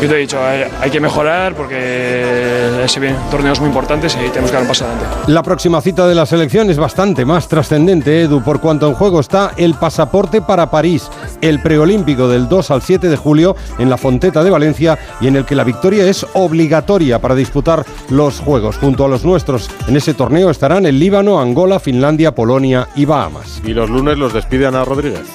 Yo 0.00 0.08
te 0.08 0.14
he 0.14 0.18
dicho, 0.18 0.42
hay, 0.42 0.64
hay 0.80 0.90
que 0.90 0.98
mejorar 1.00 1.54
porque 1.54 2.84
se 2.86 3.00
vienen 3.00 3.20
torneos 3.30 3.60
muy 3.60 3.68
importantes 3.68 4.16
y 4.16 4.28
tenemos 4.30 4.50
que 4.50 4.54
dar 4.54 4.62
un 4.62 4.68
paso 4.68 4.86
adelante. 4.86 5.06
La 5.26 5.42
próxima 5.42 5.80
cita 5.80 6.06
de 6.08 6.14
la 6.14 6.24
selección 6.24 6.70
es 6.70 6.78
bastante 6.78 7.24
más 7.24 7.48
trascendente, 7.48 8.22
Edu, 8.22 8.42
por 8.42 8.60
cuanto 8.60 8.88
en 8.88 8.94
juego 8.94 9.20
está 9.20 9.52
el 9.56 9.74
pasaporte 9.74 10.40
para 10.40 10.70
París, 10.70 11.10
el 11.42 11.60
preolímpico 11.60 12.28
del 12.28 12.48
2 12.48 12.70
al 12.70 12.82
7 12.82 13.08
de 13.08 13.16
julio 13.16 13.56
en 13.78 13.90
la 13.90 13.98
Fonteta 13.98 14.42
de 14.42 14.50
Valencia 14.50 14.98
y 15.20 15.28
en 15.28 15.36
el 15.36 15.44
que 15.44 15.54
la 15.54 15.64
victoria 15.64 16.06
es 16.06 16.26
obligatoria 16.32 17.18
para 17.18 17.34
disputar 17.34 17.84
los 18.08 18.40
Juegos. 18.40 18.78
Junto 18.78 19.04
a 19.04 19.08
los 19.08 19.24
nuestros 19.24 19.70
en 19.86 19.96
ese 19.96 20.14
torneo 20.14 20.50
estarán 20.50 20.86
el 20.86 20.98
Líbano, 20.98 21.40
Angola, 21.40 21.78
Finlandia, 21.78 22.34
Polonia 22.34 22.88
y 22.94 23.04
Bahamas. 23.04 23.60
Y 23.64 23.74
los 23.74 23.90
lunes 23.90 24.16
los 24.16 24.32
despide 24.32 24.66
Ana 24.66 24.84
Rodríguez. 24.84 25.26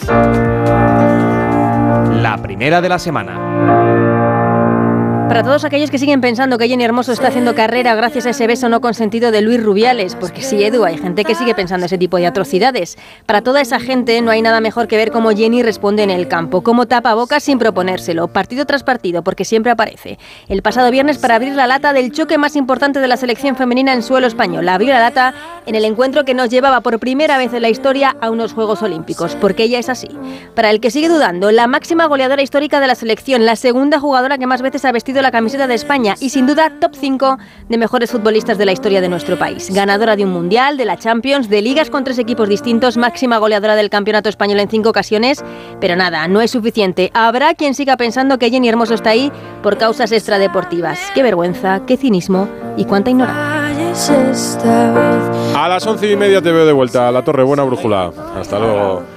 La 2.21 2.39
primera 2.41 2.81
de 2.81 2.89
la 2.89 2.99
semana. 2.99 4.04
Para 5.27 5.41
todos 5.41 5.65
aquellos 5.65 5.89
que 5.89 5.97
siguen 5.97 6.21
pensando 6.21 6.59
que 6.59 6.67
Jenny 6.67 6.83
Hermoso 6.83 7.11
está 7.11 7.29
haciendo 7.29 7.55
carrera 7.55 7.95
gracias 7.95 8.27
a 8.27 8.29
ese 8.29 8.45
beso 8.45 8.69
no 8.69 8.79
consentido 8.79 9.31
de 9.31 9.41
Luis 9.41 9.61
Rubiales, 9.61 10.15
porque 10.15 10.43
sí, 10.43 10.63
Edu, 10.63 10.85
hay 10.85 10.99
gente 10.99 11.25
que 11.25 11.33
sigue 11.33 11.55
pensando 11.55 11.87
ese 11.87 11.97
tipo 11.97 12.17
de 12.17 12.27
atrocidades. 12.27 12.95
Para 13.25 13.41
toda 13.41 13.59
esa 13.59 13.79
gente 13.79 14.21
no 14.21 14.29
hay 14.29 14.43
nada 14.43 14.61
mejor 14.61 14.87
que 14.87 14.97
ver 14.97 15.11
cómo 15.11 15.31
Jenny 15.31 15.63
responde 15.63 16.03
en 16.03 16.11
el 16.11 16.27
campo, 16.27 16.61
cómo 16.61 16.85
tapa 16.85 17.15
bocas 17.15 17.43
sin 17.43 17.57
proponérselo, 17.57 18.27
partido 18.27 18.65
tras 18.65 18.83
partido, 18.83 19.23
porque 19.23 19.45
siempre 19.45 19.71
aparece. 19.71 20.19
El 20.47 20.61
pasado 20.61 20.91
viernes 20.91 21.17
para 21.17 21.35
abrir 21.35 21.55
la 21.55 21.65
lata 21.65 21.91
del 21.91 22.11
choque 22.11 22.37
más 22.37 22.55
importante 22.55 22.99
de 22.99 23.07
la 23.07 23.17
selección 23.17 23.55
femenina 23.55 23.93
en 23.93 24.03
suelo 24.03 24.27
español, 24.27 24.69
abrió 24.69 24.93
la 24.93 24.99
lata 24.99 25.33
en 25.65 25.73
el 25.73 25.85
encuentro 25.85 26.23
que 26.23 26.35
nos 26.35 26.49
llevaba 26.49 26.81
por 26.81 26.99
primera 26.99 27.39
vez 27.39 27.51
en 27.51 27.63
la 27.63 27.69
historia 27.69 28.15
a 28.21 28.29
unos 28.29 28.53
Juegos 28.53 28.83
Olímpicos, 28.83 29.35
porque 29.41 29.63
ella 29.63 29.79
es 29.79 29.89
así. 29.89 30.09
Para 30.53 30.69
el 30.69 30.79
que 30.79 30.91
sigue 30.91 31.09
dudando, 31.09 31.51
la 31.51 31.65
máxima 31.65 32.05
goleadora 32.05 32.43
histórica 32.43 32.79
de 32.79 32.87
la 32.87 32.95
selección, 32.95 33.43
la 33.43 33.55
segunda 33.55 33.99
jugadora 33.99 34.37
que 34.37 34.45
más 34.45 34.61
veces 34.61 34.85
ha 34.85 34.91
vestido 34.91 35.14
lucido 35.15 35.21
la 35.21 35.31
camiseta 35.31 35.67
de 35.67 35.75
España 35.75 36.15
y 36.19 36.29
sin 36.29 36.45
duda 36.45 36.73
top 36.81 36.93
5 36.93 37.37
de 37.69 37.77
mejores 37.77 38.11
futbolistas 38.11 38.57
de 38.57 38.65
la 38.65 38.73
historia 38.73 38.99
de 38.99 39.07
nuestro 39.07 39.39
país. 39.39 39.69
Ganadora 39.73 40.17
de 40.17 40.25
un 40.25 40.31
Mundial, 40.31 40.75
de 40.75 40.83
la 40.83 40.97
Champions, 40.97 41.47
de 41.47 41.61
ligas 41.61 41.89
con 41.89 42.03
tres 42.03 42.19
equipos 42.19 42.49
distintos, 42.49 42.97
máxima 42.97 43.37
goleadora 43.37 43.77
del 43.77 43.89
Campeonato 43.89 44.27
Español 44.27 44.59
en 44.59 44.67
cinco 44.67 44.89
ocasiones, 44.89 45.41
pero 45.79 45.95
nada, 45.95 46.27
no 46.27 46.41
es 46.41 46.51
suficiente. 46.51 47.11
Habrá 47.13 47.53
quien 47.53 47.75
siga 47.75 47.95
pensando 47.95 48.37
que 48.37 48.49
Jenny 48.49 48.67
Hermoso 48.67 48.93
está 48.93 49.11
ahí 49.11 49.31
por 49.63 49.77
causas 49.77 50.11
extradeportivas. 50.11 50.99
Qué 51.13 51.23
vergüenza, 51.23 51.85
qué 51.85 51.95
cinismo 51.95 52.49
y 52.75 52.83
cuánta 52.83 53.11
ignorancia. 53.11 53.63
A 55.55 55.69
las 55.69 55.87
once 55.87 56.11
y 56.11 56.17
media 56.17 56.41
te 56.41 56.51
veo 56.51 56.65
de 56.65 56.73
vuelta 56.73 57.07
a 57.07 57.11
la 57.13 57.23
torre. 57.23 57.43
Buena 57.43 57.63
brújula. 57.63 58.11
Hasta 58.37 58.59
luego. 58.59 59.14